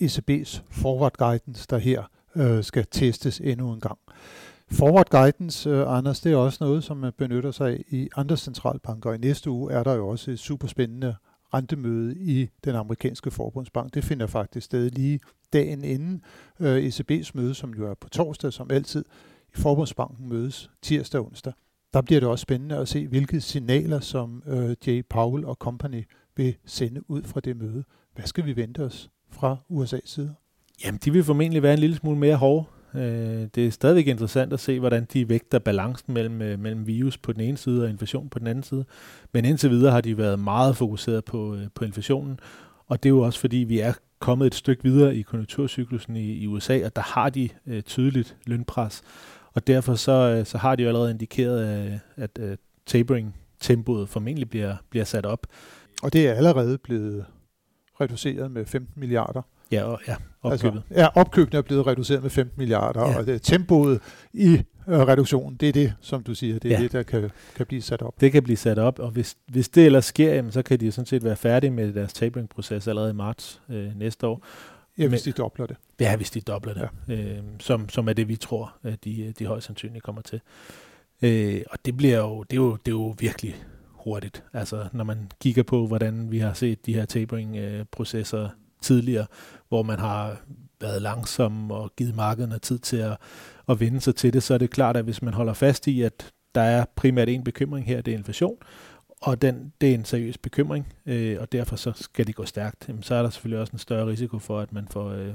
ECB's 0.00 0.62
forward 0.70 1.12
guidance, 1.16 1.66
der 1.70 1.78
her 1.78 2.02
øh, 2.36 2.64
skal 2.64 2.86
testes 2.90 3.40
endnu 3.40 3.72
en 3.72 3.80
gang. 3.80 3.98
Forward 4.70 5.10
guidance, 5.10 5.70
øh, 5.70 5.96
Anders, 5.96 6.20
det 6.20 6.32
er 6.32 6.36
også 6.36 6.58
noget, 6.60 6.84
som 6.84 6.96
man 6.96 7.12
benytter 7.18 7.50
sig 7.50 7.70
af 7.70 7.84
i 7.88 8.08
andre 8.16 8.36
centralbanker. 8.36 9.12
I 9.12 9.18
næste 9.18 9.50
uge 9.50 9.72
er 9.72 9.82
der 9.82 9.94
jo 9.94 10.08
også 10.08 10.30
et 10.30 10.38
super 10.38 10.68
spændende 10.68 11.14
rentemøde 11.54 12.16
i 12.16 12.48
den 12.64 12.74
amerikanske 12.74 13.30
forbundsbank. 13.30 13.94
Det 13.94 14.04
finder 14.04 14.26
faktisk 14.26 14.64
sted 14.64 14.90
lige 14.90 15.20
dagen 15.52 15.84
inden 15.84 16.22
øh, 16.60 16.88
ECB's 16.88 17.30
møde, 17.34 17.54
som 17.54 17.70
jo 17.70 17.90
er 17.90 17.94
på 17.94 18.08
torsdag, 18.08 18.52
som 18.52 18.70
altid. 18.70 19.04
I 19.54 19.60
forbundsbanken 19.60 20.28
mødes 20.28 20.70
tirsdag 20.82 21.20
og 21.20 21.26
onsdag. 21.26 21.52
Der 21.94 22.00
bliver 22.00 22.20
det 22.20 22.28
også 22.28 22.42
spændende 22.42 22.76
at 22.76 22.88
se, 22.88 23.06
hvilke 23.06 23.40
signaler, 23.40 24.00
som 24.00 24.42
øh, 24.46 24.76
J. 24.86 25.02
Powell 25.10 25.44
og 25.44 25.54
company 25.54 26.04
vil 26.36 26.56
sende 26.66 27.10
ud 27.10 27.22
fra 27.22 27.40
det 27.40 27.56
møde. 27.56 27.84
Hvad 28.14 28.24
skal 28.24 28.46
vi 28.46 28.56
vente 28.56 28.84
os 28.84 29.10
fra 29.30 29.56
USA's 29.70 30.00
side? 30.04 30.34
Jamen, 30.84 31.00
de 31.04 31.12
vil 31.12 31.24
formentlig 31.24 31.62
være 31.62 31.72
en 31.72 31.78
lille 31.78 31.96
smule 31.96 32.18
mere 32.18 32.36
hårde. 32.36 32.64
Øh, 32.94 33.48
det 33.54 33.66
er 33.66 33.70
stadigvæk 33.70 34.06
interessant 34.06 34.52
at 34.52 34.60
se, 34.60 34.78
hvordan 34.78 35.06
de 35.12 35.28
vægter 35.28 35.58
balancen 35.58 36.14
mellem, 36.14 36.42
øh, 36.42 36.58
mellem 36.58 36.86
virus 36.86 37.18
på 37.18 37.32
den 37.32 37.40
ene 37.40 37.56
side 37.56 37.84
og 37.84 37.90
inflation 37.90 38.28
på 38.28 38.38
den 38.38 38.46
anden 38.46 38.62
side. 38.62 38.84
Men 39.32 39.44
indtil 39.44 39.70
videre 39.70 39.92
har 39.92 40.00
de 40.00 40.18
været 40.18 40.38
meget 40.38 40.76
fokuseret 40.76 41.24
på, 41.24 41.54
øh, 41.54 41.66
på 41.74 41.84
inflationen, 41.84 42.40
og 42.86 43.02
det 43.02 43.08
er 43.08 43.10
jo 43.10 43.20
også 43.20 43.40
fordi, 43.40 43.56
vi 43.56 43.78
er 43.78 43.92
kommet 44.18 44.46
et 44.46 44.54
stykke 44.54 44.82
videre 44.82 45.16
i 45.16 45.22
konjunkturcyklusen 45.22 46.16
i, 46.16 46.32
i 46.32 46.46
USA, 46.46 46.84
og 46.84 46.96
der 46.96 47.02
har 47.02 47.30
de 47.30 47.48
øh, 47.66 47.82
tydeligt 47.82 48.36
lønpres. 48.46 49.02
Og 49.54 49.66
derfor 49.66 49.94
så, 49.94 50.12
øh, 50.12 50.46
så 50.46 50.58
har 50.58 50.76
de 50.76 50.82
jo 50.82 50.88
allerede 50.88 51.10
indikeret, 51.10 51.64
at, 51.64 52.00
at, 52.16 52.38
at 52.38 52.58
tapering-tempoet 52.86 54.08
formentlig 54.08 54.50
bliver, 54.50 54.76
bliver 54.90 55.04
sat 55.04 55.26
op. 55.26 55.46
Og 56.02 56.12
det 56.12 56.28
er 56.28 56.32
allerede 56.32 56.78
blevet 56.78 57.24
reduceret 58.00 58.50
med 58.50 58.66
15 58.66 59.00
milliarder. 59.00 59.42
Ja, 59.72 59.82
og, 59.82 60.00
ja 60.08 60.16
opkøbet. 60.42 60.82
Altså, 60.88 61.00
ja, 61.00 61.08
opkøbene 61.14 61.58
er 61.58 61.62
blevet 61.62 61.86
reduceret 61.86 62.22
med 62.22 62.30
15 62.30 62.54
milliarder, 62.58 63.00
ja. 63.00 63.18
og 63.18 63.26
det, 63.26 63.42
tempoet 63.42 64.00
i 64.32 64.62
øh, 64.88 64.98
reduktionen, 64.98 65.56
det 65.56 65.68
er 65.68 65.72
det, 65.72 65.94
som 66.00 66.22
du 66.22 66.34
siger, 66.34 66.58
det 66.58 66.72
er 66.72 66.76
ja. 66.76 66.82
det, 66.82 66.92
der 66.92 67.02
kan, 67.02 67.30
kan 67.56 67.66
blive 67.66 67.82
sat 67.82 68.02
op. 68.02 68.20
Det 68.20 68.32
kan 68.32 68.42
blive 68.42 68.56
sat 68.56 68.78
op, 68.78 68.98
og 68.98 69.10
hvis, 69.10 69.36
hvis 69.48 69.68
det 69.68 69.86
ellers 69.86 70.04
sker, 70.04 70.34
jamen, 70.34 70.52
så 70.52 70.62
kan 70.62 70.80
de 70.80 70.92
sådan 70.92 71.06
set 71.06 71.24
være 71.24 71.36
færdige 71.36 71.70
med 71.70 71.92
deres 71.92 72.12
tapering-proces 72.12 72.88
allerede 72.88 73.10
i 73.10 73.14
marts 73.14 73.62
øh, 73.68 73.98
næste 73.98 74.26
år. 74.26 74.44
Ja, 75.00 75.08
hvis 75.08 75.26
Men, 75.26 75.32
de 75.32 75.36
dobler 75.36 75.66
det. 75.66 75.76
Ja, 76.00 76.16
hvis 76.16 76.30
de 76.30 76.40
dobler 76.40 76.74
det, 76.74 76.88
ja. 77.08 77.14
øh, 77.14 77.42
som, 77.60 77.88
som 77.88 78.08
er 78.08 78.12
det, 78.12 78.28
vi 78.28 78.36
tror, 78.36 78.74
at 78.82 79.04
de, 79.04 79.34
de 79.38 79.46
højst 79.46 79.66
sandsynligt 79.66 80.04
kommer 80.04 80.22
til. 80.22 80.40
Øh, 81.22 81.62
og 81.70 81.78
det 81.84 81.96
bliver 81.96 82.18
jo, 82.18 82.42
det 82.42 82.56
er 82.56 82.60
jo, 82.60 82.76
det 82.76 82.88
er 82.88 82.96
jo 82.96 83.14
virkelig 83.18 83.56
hurtigt. 83.84 84.44
Altså, 84.52 84.88
når 84.92 85.04
man 85.04 85.30
kigger 85.40 85.62
på, 85.62 85.86
hvordan 85.86 86.30
vi 86.30 86.38
har 86.38 86.52
set 86.52 86.86
de 86.86 86.94
her 86.94 87.04
tapering-processer 87.04 88.48
tidligere, 88.82 89.26
hvor 89.68 89.82
man 89.82 89.98
har 89.98 90.36
været 90.80 91.02
langsom 91.02 91.70
og 91.70 91.92
givet 91.96 92.14
markederne 92.14 92.58
tid 92.58 92.78
til 92.78 92.96
at, 92.96 93.16
at 93.68 93.80
vende 93.80 94.00
sig 94.00 94.14
til 94.14 94.32
det, 94.32 94.42
så 94.42 94.54
er 94.54 94.58
det 94.58 94.70
klart, 94.70 94.96
at 94.96 95.04
hvis 95.04 95.22
man 95.22 95.34
holder 95.34 95.52
fast 95.52 95.86
i, 95.86 96.02
at 96.02 96.32
der 96.54 96.60
er 96.60 96.84
primært 96.96 97.28
en 97.28 97.44
bekymring 97.44 97.86
her, 97.86 98.00
det 98.00 98.14
er 98.14 98.18
inflation, 98.18 98.56
og 99.20 99.42
den, 99.42 99.72
det 99.80 99.90
er 99.90 99.94
en 99.94 100.04
seriøs 100.04 100.38
bekymring, 100.38 100.92
øh, 101.06 101.36
og 101.40 101.52
derfor 101.52 101.76
så 101.76 101.92
skal 101.94 102.26
det 102.26 102.34
gå 102.34 102.44
stærkt, 102.44 102.88
jamen, 102.88 103.02
så 103.02 103.14
er 103.14 103.22
der 103.22 103.30
selvfølgelig 103.30 103.60
også 103.60 103.72
en 103.72 103.78
større 103.78 104.06
risiko 104.06 104.38
for, 104.38 104.60
at 104.60 104.72
man 104.72 104.88
får, 104.88 105.08
øh, 105.10 105.34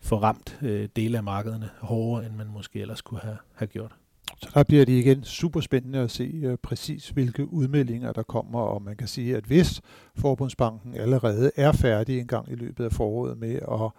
får 0.00 0.18
ramt 0.18 0.58
øh, 0.62 0.88
dele 0.96 1.16
af 1.16 1.24
markederne 1.24 1.70
hårdere, 1.80 2.26
end 2.26 2.34
man 2.34 2.46
måske 2.46 2.80
ellers 2.80 3.02
kunne 3.02 3.20
have, 3.20 3.36
have 3.54 3.66
gjort. 3.66 3.94
Så 4.42 4.50
der 4.54 4.62
bliver 4.62 4.84
det 4.84 4.92
igen 4.92 5.24
super 5.24 5.60
spændende 5.60 5.98
at 5.98 6.10
se 6.10 6.40
øh, 6.44 6.58
præcis, 6.62 7.08
hvilke 7.08 7.52
udmeldinger 7.52 8.12
der 8.12 8.22
kommer, 8.22 8.60
og 8.60 8.82
man 8.82 8.96
kan 8.96 9.08
sige, 9.08 9.36
at 9.36 9.44
hvis 9.44 9.80
Forbundsbanken 10.16 10.94
allerede 10.94 11.50
er 11.56 11.72
færdig 11.72 12.20
en 12.20 12.26
gang 12.26 12.52
i 12.52 12.54
løbet 12.54 12.84
af 12.84 12.92
foråret 12.92 13.38
med 13.38 13.54
at 13.54 13.90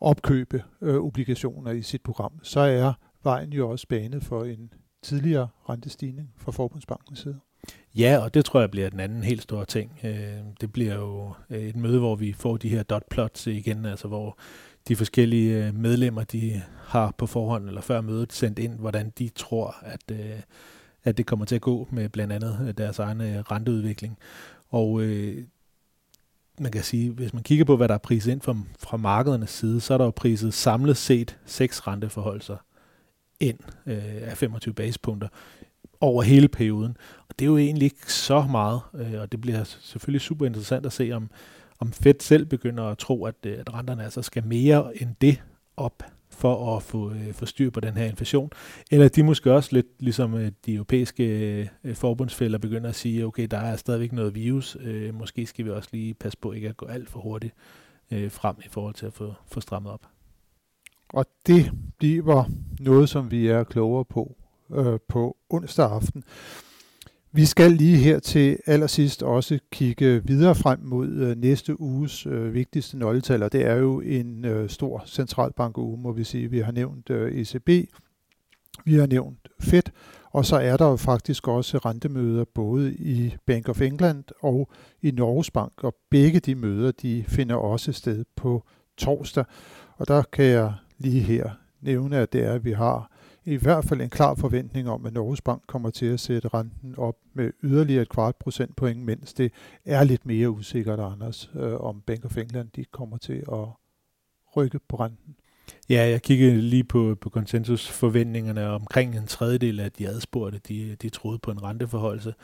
opkøbe 0.00 0.64
øh, 0.80 0.96
obligationer 0.96 1.70
i 1.70 1.82
sit 1.82 2.02
program, 2.02 2.32
så 2.42 2.60
er 2.60 2.92
vejen 3.22 3.52
jo 3.52 3.70
også 3.70 3.88
banet 3.88 4.24
for 4.24 4.44
en 4.44 4.72
tidligere 5.02 5.48
rentestigning 5.68 6.32
fra 6.36 6.52
Forbundsbankens 6.52 7.18
side. 7.18 7.40
Ja, 7.94 8.18
og 8.18 8.34
det 8.34 8.44
tror 8.44 8.60
jeg 8.60 8.70
bliver 8.70 8.90
den 8.90 9.00
anden 9.00 9.24
helt 9.24 9.42
store 9.42 9.64
ting. 9.64 10.00
Øh, 10.04 10.38
det 10.60 10.72
bliver 10.72 10.94
jo 10.94 11.34
øh, 11.50 11.62
et 11.62 11.76
møde, 11.76 11.98
hvor 11.98 12.16
vi 12.16 12.32
får 12.32 12.56
de 12.56 12.68
her 12.68 12.82
dot 12.82 13.02
plots 13.10 13.46
igen, 13.46 13.84
altså 13.84 14.08
hvor 14.08 14.38
de 14.88 14.96
forskellige 14.96 15.66
øh, 15.66 15.74
medlemmer, 15.74 16.24
de 16.24 16.62
har 16.84 17.14
på 17.18 17.26
forhånd 17.26 17.68
eller 17.68 17.80
før 17.80 18.00
mødet 18.00 18.32
sendt 18.32 18.58
ind, 18.58 18.78
hvordan 18.78 19.12
de 19.18 19.28
tror, 19.28 19.76
at, 19.82 20.12
at 21.04 21.18
det 21.18 21.26
kommer 21.26 21.44
til 21.44 21.54
at 21.54 21.60
gå 21.60 21.88
med 21.90 22.08
blandt 22.08 22.32
andet 22.32 22.78
deres 22.78 22.98
egen 22.98 23.20
renteudvikling. 23.50 24.18
Og 24.68 25.02
man 26.58 26.72
kan 26.72 26.82
sige, 26.82 27.10
hvis 27.10 27.32
man 27.32 27.42
kigger 27.42 27.64
på, 27.64 27.76
hvad 27.76 27.88
der 27.88 27.94
er 27.94 27.98
priset 27.98 28.32
ind 28.32 28.40
fra, 28.40 28.56
fra 28.78 28.96
markedernes 28.96 29.50
side, 29.50 29.80
så 29.80 29.94
er 29.94 29.98
der 29.98 30.04
jo 30.04 30.10
priset 30.10 30.54
samlet 30.54 30.96
set 30.96 31.38
seks 31.46 31.86
renteforholdelser 31.86 32.56
ind 33.40 33.58
øh, 33.86 34.02
af 34.22 34.36
25 34.36 34.74
basepunkter 34.74 35.28
over 36.00 36.22
hele 36.22 36.48
perioden. 36.48 36.96
Og 37.32 37.38
det 37.38 37.44
er 37.44 37.50
jo 37.50 37.56
egentlig 37.56 37.84
ikke 37.84 38.12
så 38.12 38.42
meget, 38.50 38.80
øh, 38.94 39.20
og 39.20 39.32
det 39.32 39.40
bliver 39.40 39.64
selvfølgelig 39.64 40.20
super 40.20 40.46
interessant 40.46 40.86
at 40.86 40.92
se, 40.92 41.12
om, 41.12 41.30
om 41.78 41.92
Fed 41.92 42.14
selv 42.20 42.46
begynder 42.46 42.84
at 42.84 42.98
tro, 42.98 43.24
at, 43.24 43.34
øh, 43.46 43.58
at 43.58 43.74
renterne 43.74 44.04
altså 44.04 44.22
skal 44.22 44.46
mere 44.46 45.02
end 45.02 45.14
det 45.20 45.42
op 45.76 46.02
for 46.30 46.76
at 46.76 46.82
få, 46.82 47.10
øh, 47.10 47.32
få 47.32 47.46
styr 47.46 47.70
på 47.70 47.80
den 47.80 47.96
her 47.96 48.04
inflation. 48.04 48.50
Eller 48.90 49.08
de 49.08 49.22
måske 49.22 49.52
også 49.52 49.68
lidt 49.72 49.86
ligesom 49.98 50.34
øh, 50.34 50.52
de 50.66 50.74
europæiske 50.74 51.24
øh, 51.84 51.94
forbundsfælder 51.94 52.58
begynder 52.58 52.88
at 52.88 52.94
sige, 52.94 53.26
okay, 53.26 53.46
der 53.50 53.58
er 53.58 53.76
stadigvæk 53.76 54.12
noget 54.12 54.34
virus, 54.34 54.76
øh, 54.80 55.14
måske 55.14 55.46
skal 55.46 55.64
vi 55.64 55.70
også 55.70 55.88
lige 55.92 56.14
passe 56.14 56.38
på 56.38 56.52
ikke 56.52 56.68
at 56.68 56.76
gå 56.76 56.86
alt 56.86 57.10
for 57.10 57.20
hurtigt 57.20 57.54
øh, 58.10 58.30
frem 58.30 58.56
i 58.64 58.68
forhold 58.68 58.94
til 58.94 59.06
at 59.06 59.12
få, 59.12 59.34
få 59.46 59.60
strammet 59.60 59.92
op. 59.92 60.06
Og 61.08 61.26
det 61.46 61.72
bliver 61.98 62.44
noget, 62.80 63.08
som 63.08 63.30
vi 63.30 63.46
er 63.46 63.64
klogere 63.64 64.04
på 64.04 64.36
øh, 64.74 64.98
på 65.08 65.36
onsdag 65.50 65.90
aften. 65.90 66.24
Vi 67.34 67.44
skal 67.44 67.72
lige 67.72 67.96
her 67.96 68.18
til 68.18 68.58
allersidst 68.66 69.22
også 69.22 69.58
kigge 69.70 70.22
videre 70.24 70.54
frem 70.54 70.80
mod 70.82 71.08
øh, 71.08 71.36
næste 71.36 71.80
uges 71.80 72.26
øh, 72.26 72.54
vigtigste 72.54 72.98
nøgletal, 72.98 73.42
og 73.42 73.52
det 73.52 73.66
er 73.66 73.74
jo 73.74 74.00
en 74.00 74.44
øh, 74.44 74.70
stor 74.70 75.02
centralbankuge, 75.06 76.00
må 76.00 76.12
vi 76.12 76.24
sige. 76.24 76.50
Vi 76.50 76.58
har 76.58 76.72
nævnt 76.72 77.10
ECB, 77.10 77.68
vi 78.84 78.94
har 78.94 79.06
nævnt 79.06 79.48
Fed, 79.60 79.82
og 80.30 80.46
så 80.46 80.56
er 80.56 80.76
der 80.76 80.90
jo 80.90 80.96
faktisk 80.96 81.48
også 81.48 81.78
rentemøder 81.78 82.44
både 82.54 82.94
i 82.94 83.36
Bank 83.46 83.68
of 83.68 83.80
England 83.80 84.24
og 84.40 84.70
i 85.02 85.10
Norges 85.10 85.50
Bank, 85.50 85.84
og 85.84 85.94
begge 86.10 86.40
de 86.40 86.54
møder, 86.54 86.92
de 86.92 87.24
finder 87.28 87.54
også 87.54 87.92
sted 87.92 88.24
på 88.36 88.64
torsdag. 88.96 89.44
Og 89.96 90.08
der 90.08 90.22
kan 90.32 90.44
jeg 90.44 90.72
lige 90.98 91.20
her 91.20 91.50
nævne, 91.80 92.16
at 92.16 92.32
det 92.32 92.44
er, 92.44 92.52
at 92.52 92.64
vi 92.64 92.72
har 92.72 93.11
i 93.44 93.56
hvert 93.56 93.84
fald 93.84 94.00
en 94.00 94.10
klar 94.10 94.34
forventning 94.34 94.88
om, 94.88 95.06
at 95.06 95.12
Norges 95.12 95.40
Bank 95.40 95.62
kommer 95.66 95.90
til 95.90 96.06
at 96.06 96.20
sætte 96.20 96.48
renten 96.48 96.94
op 96.98 97.16
med 97.34 97.50
yderligere 97.62 98.02
et 98.02 98.08
kvart 98.08 98.36
procentpoint, 98.36 98.98
mens 98.98 99.34
det 99.34 99.52
er 99.84 100.04
lidt 100.04 100.26
mere 100.26 100.50
usikkert, 100.50 101.00
Anders, 101.00 101.50
øh, 101.54 101.74
om 101.80 102.02
Bank 102.06 102.24
of 102.24 102.36
England 102.36 102.68
de 102.76 102.84
kommer 102.84 103.16
til 103.16 103.44
at 103.52 103.68
rykke 104.56 104.80
på 104.88 104.96
renten. 104.96 105.36
Ja, 105.90 106.08
jeg 106.08 106.22
kiggede 106.22 106.60
lige 106.60 106.84
på, 106.84 107.16
på 107.20 107.30
konsensusforventningerne 107.30 108.68
omkring 108.68 109.16
en 109.16 109.26
tredjedel 109.26 109.80
af 109.80 109.92
de 109.92 110.08
adspurgte, 110.08 110.60
de, 110.68 110.96
de 111.02 111.08
troede 111.08 111.38
på 111.38 111.50
en 111.50 111.62
renteforholdelse. 111.62 112.34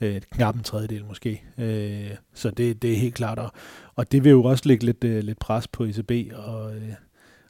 Øh, 0.00 0.20
knap 0.20 0.54
en 0.56 0.62
tredjedel 0.62 1.04
måske. 1.04 1.42
Øh, 1.58 2.10
så 2.34 2.50
det, 2.50 2.82
det 2.82 2.92
er 2.92 2.96
helt 2.96 3.14
klart. 3.14 3.38
Og, 3.38 3.52
og 3.94 4.12
det 4.12 4.24
vil 4.24 4.30
jo 4.30 4.44
også 4.44 4.62
lægge 4.66 4.84
lidt, 4.84 5.04
øh, 5.04 5.22
lidt 5.22 5.38
pres 5.38 5.68
på 5.68 5.84
ECB 5.84 6.12
og, 6.34 6.76
øh, 6.76 6.92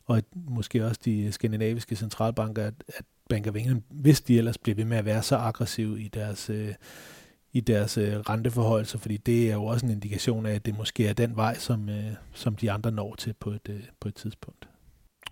og 0.09 0.23
måske 0.35 0.87
også 0.87 1.01
de 1.05 1.33
skandinaviske 1.33 1.97
centralbanker, 1.97 2.67
at, 2.67 2.75
at 2.89 3.05
Bank 3.29 3.47
of 3.47 3.55
England, 3.55 3.83
hvis 3.91 4.21
de 4.21 4.39
ellers 4.39 4.59
bliver 4.59 4.77
ved 4.77 4.85
med 4.85 4.97
at 4.97 5.05
være 5.05 5.23
så 5.23 5.37
aggressive 5.37 6.01
i 6.01 6.09
deres, 6.09 6.51
øh, 6.51 6.75
i 7.53 7.61
deres 7.61 7.99
øh, 7.99 8.17
renteforhold, 8.17 8.99
fordi 8.99 9.17
det 9.17 9.51
er 9.51 9.55
jo 9.55 9.65
også 9.65 9.87
en 9.87 9.93
indikation 9.93 10.47
af, 10.47 10.55
at 10.55 10.67
det 10.67 10.79
måske 10.79 11.07
er 11.07 11.13
den 11.13 11.37
vej, 11.37 11.59
som, 11.59 11.89
øh, 11.89 12.13
som 12.33 12.57
de 12.57 12.71
andre 12.73 12.91
når 12.91 13.15
til 13.15 13.35
på 13.41 13.51
et, 13.51 13.69
øh, 13.69 13.83
på 14.01 14.09
et 14.09 14.15
tidspunkt. 14.15 14.69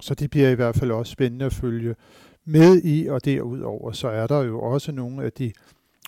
Så 0.00 0.14
det 0.14 0.30
bliver 0.30 0.48
i 0.48 0.54
hvert 0.54 0.76
fald 0.76 0.90
også 0.90 1.12
spændende 1.12 1.44
at 1.44 1.52
følge 1.52 1.94
med 2.44 2.80
i, 2.84 3.06
og 3.06 3.24
derudover 3.24 3.92
så 3.92 4.08
er 4.08 4.26
der 4.26 4.42
jo 4.42 4.60
også 4.60 4.92
nogle 4.92 5.24
af 5.24 5.32
de 5.32 5.52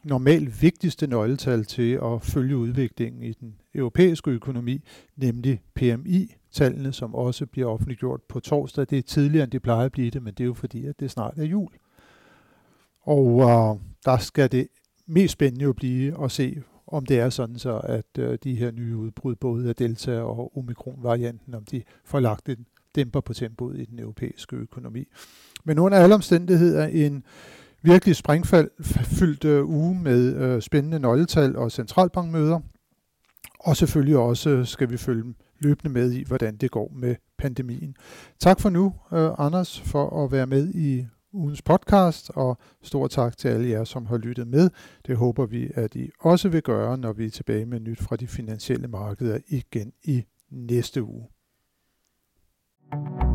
normalt 0.04 0.62
vigtigste 0.62 1.06
nøgletal 1.06 1.64
til 1.64 1.92
at 1.92 2.22
følge 2.22 2.56
udviklingen 2.56 3.22
i 3.22 3.32
den 3.32 3.54
europæiske 3.74 4.30
økonomi, 4.30 4.84
nemlig 5.16 5.60
PMI, 5.74 6.34
tallene, 6.52 6.92
som 6.92 7.14
også 7.14 7.46
bliver 7.46 7.68
offentliggjort 7.68 8.22
på 8.28 8.40
torsdag. 8.40 8.86
Det 8.90 8.98
er 8.98 9.02
tidligere, 9.02 9.44
end 9.44 9.52
det 9.52 9.62
plejer 9.62 9.84
at 9.84 9.92
blive 9.92 10.10
det, 10.10 10.22
men 10.22 10.34
det 10.34 10.44
er 10.44 10.46
jo 10.46 10.54
fordi, 10.54 10.86
at 10.86 11.00
det 11.00 11.10
snart 11.10 11.38
er 11.38 11.44
jul. 11.44 11.70
Og 13.02 13.40
øh, 13.40 13.80
der 14.04 14.18
skal 14.18 14.52
det 14.52 14.68
mest 15.06 15.32
spændende 15.32 15.64
jo 15.64 15.72
blive 15.72 16.24
at 16.24 16.30
se, 16.30 16.62
om 16.86 17.06
det 17.06 17.18
er 17.18 17.30
sådan 17.30 17.58
så, 17.58 17.78
at 17.78 18.18
øh, 18.18 18.38
de 18.44 18.54
her 18.54 18.70
nye 18.70 18.96
udbrud, 18.96 19.34
både 19.34 19.68
af 19.68 19.76
Delta 19.76 20.20
og 20.20 20.56
Omikron-varianten, 20.58 21.54
om 21.54 21.64
de 21.64 21.82
får 22.04 22.20
lagt 22.20 22.48
en 22.48 22.66
dæmper 22.94 23.20
på 23.20 23.34
tempoet 23.34 23.80
i 23.80 23.84
den 23.84 23.98
europæiske 23.98 24.56
økonomi. 24.56 25.04
Men 25.64 25.78
under 25.78 25.98
alle 25.98 26.14
omstændigheder 26.14 26.86
en 26.86 27.24
virkelig 27.82 28.16
springfyldt 28.16 29.44
øh, 29.44 29.68
uge 29.68 29.94
med 29.94 30.36
øh, 30.36 30.62
spændende 30.62 30.98
nøgletal 30.98 31.56
og 31.56 31.72
centralbankmøder. 31.72 32.60
Og 33.60 33.76
selvfølgelig 33.76 34.16
også 34.16 34.64
skal 34.64 34.90
vi 34.90 34.96
følge 34.96 35.34
løbende 35.60 35.92
med 35.92 36.12
i, 36.12 36.24
hvordan 36.24 36.56
det 36.56 36.70
går 36.70 36.92
med 36.94 37.16
pandemien. 37.38 37.96
Tak 38.38 38.60
for 38.60 38.70
nu, 38.70 38.94
øh, 39.12 39.30
Anders, 39.38 39.80
for 39.80 40.24
at 40.24 40.32
være 40.32 40.46
med 40.46 40.74
i 40.74 41.06
ugens 41.32 41.62
podcast, 41.62 42.30
og 42.34 42.58
stor 42.82 43.06
tak 43.06 43.36
til 43.36 43.48
alle 43.48 43.68
jer, 43.68 43.84
som 43.84 44.06
har 44.06 44.16
lyttet 44.16 44.48
med. 44.48 44.70
Det 45.06 45.16
håber 45.16 45.46
vi, 45.46 45.70
at 45.74 45.94
I 45.94 46.10
også 46.20 46.48
vil 46.48 46.62
gøre, 46.62 46.98
når 46.98 47.12
vi 47.12 47.26
er 47.26 47.30
tilbage 47.30 47.66
med 47.66 47.80
nyt 47.80 48.02
fra 48.02 48.16
de 48.16 48.26
finansielle 48.26 48.88
markeder 48.88 49.38
igen 49.48 49.92
i 50.04 50.24
næste 50.50 51.02
uge. 51.02 51.26
thank 52.90 53.22
you 53.22 53.27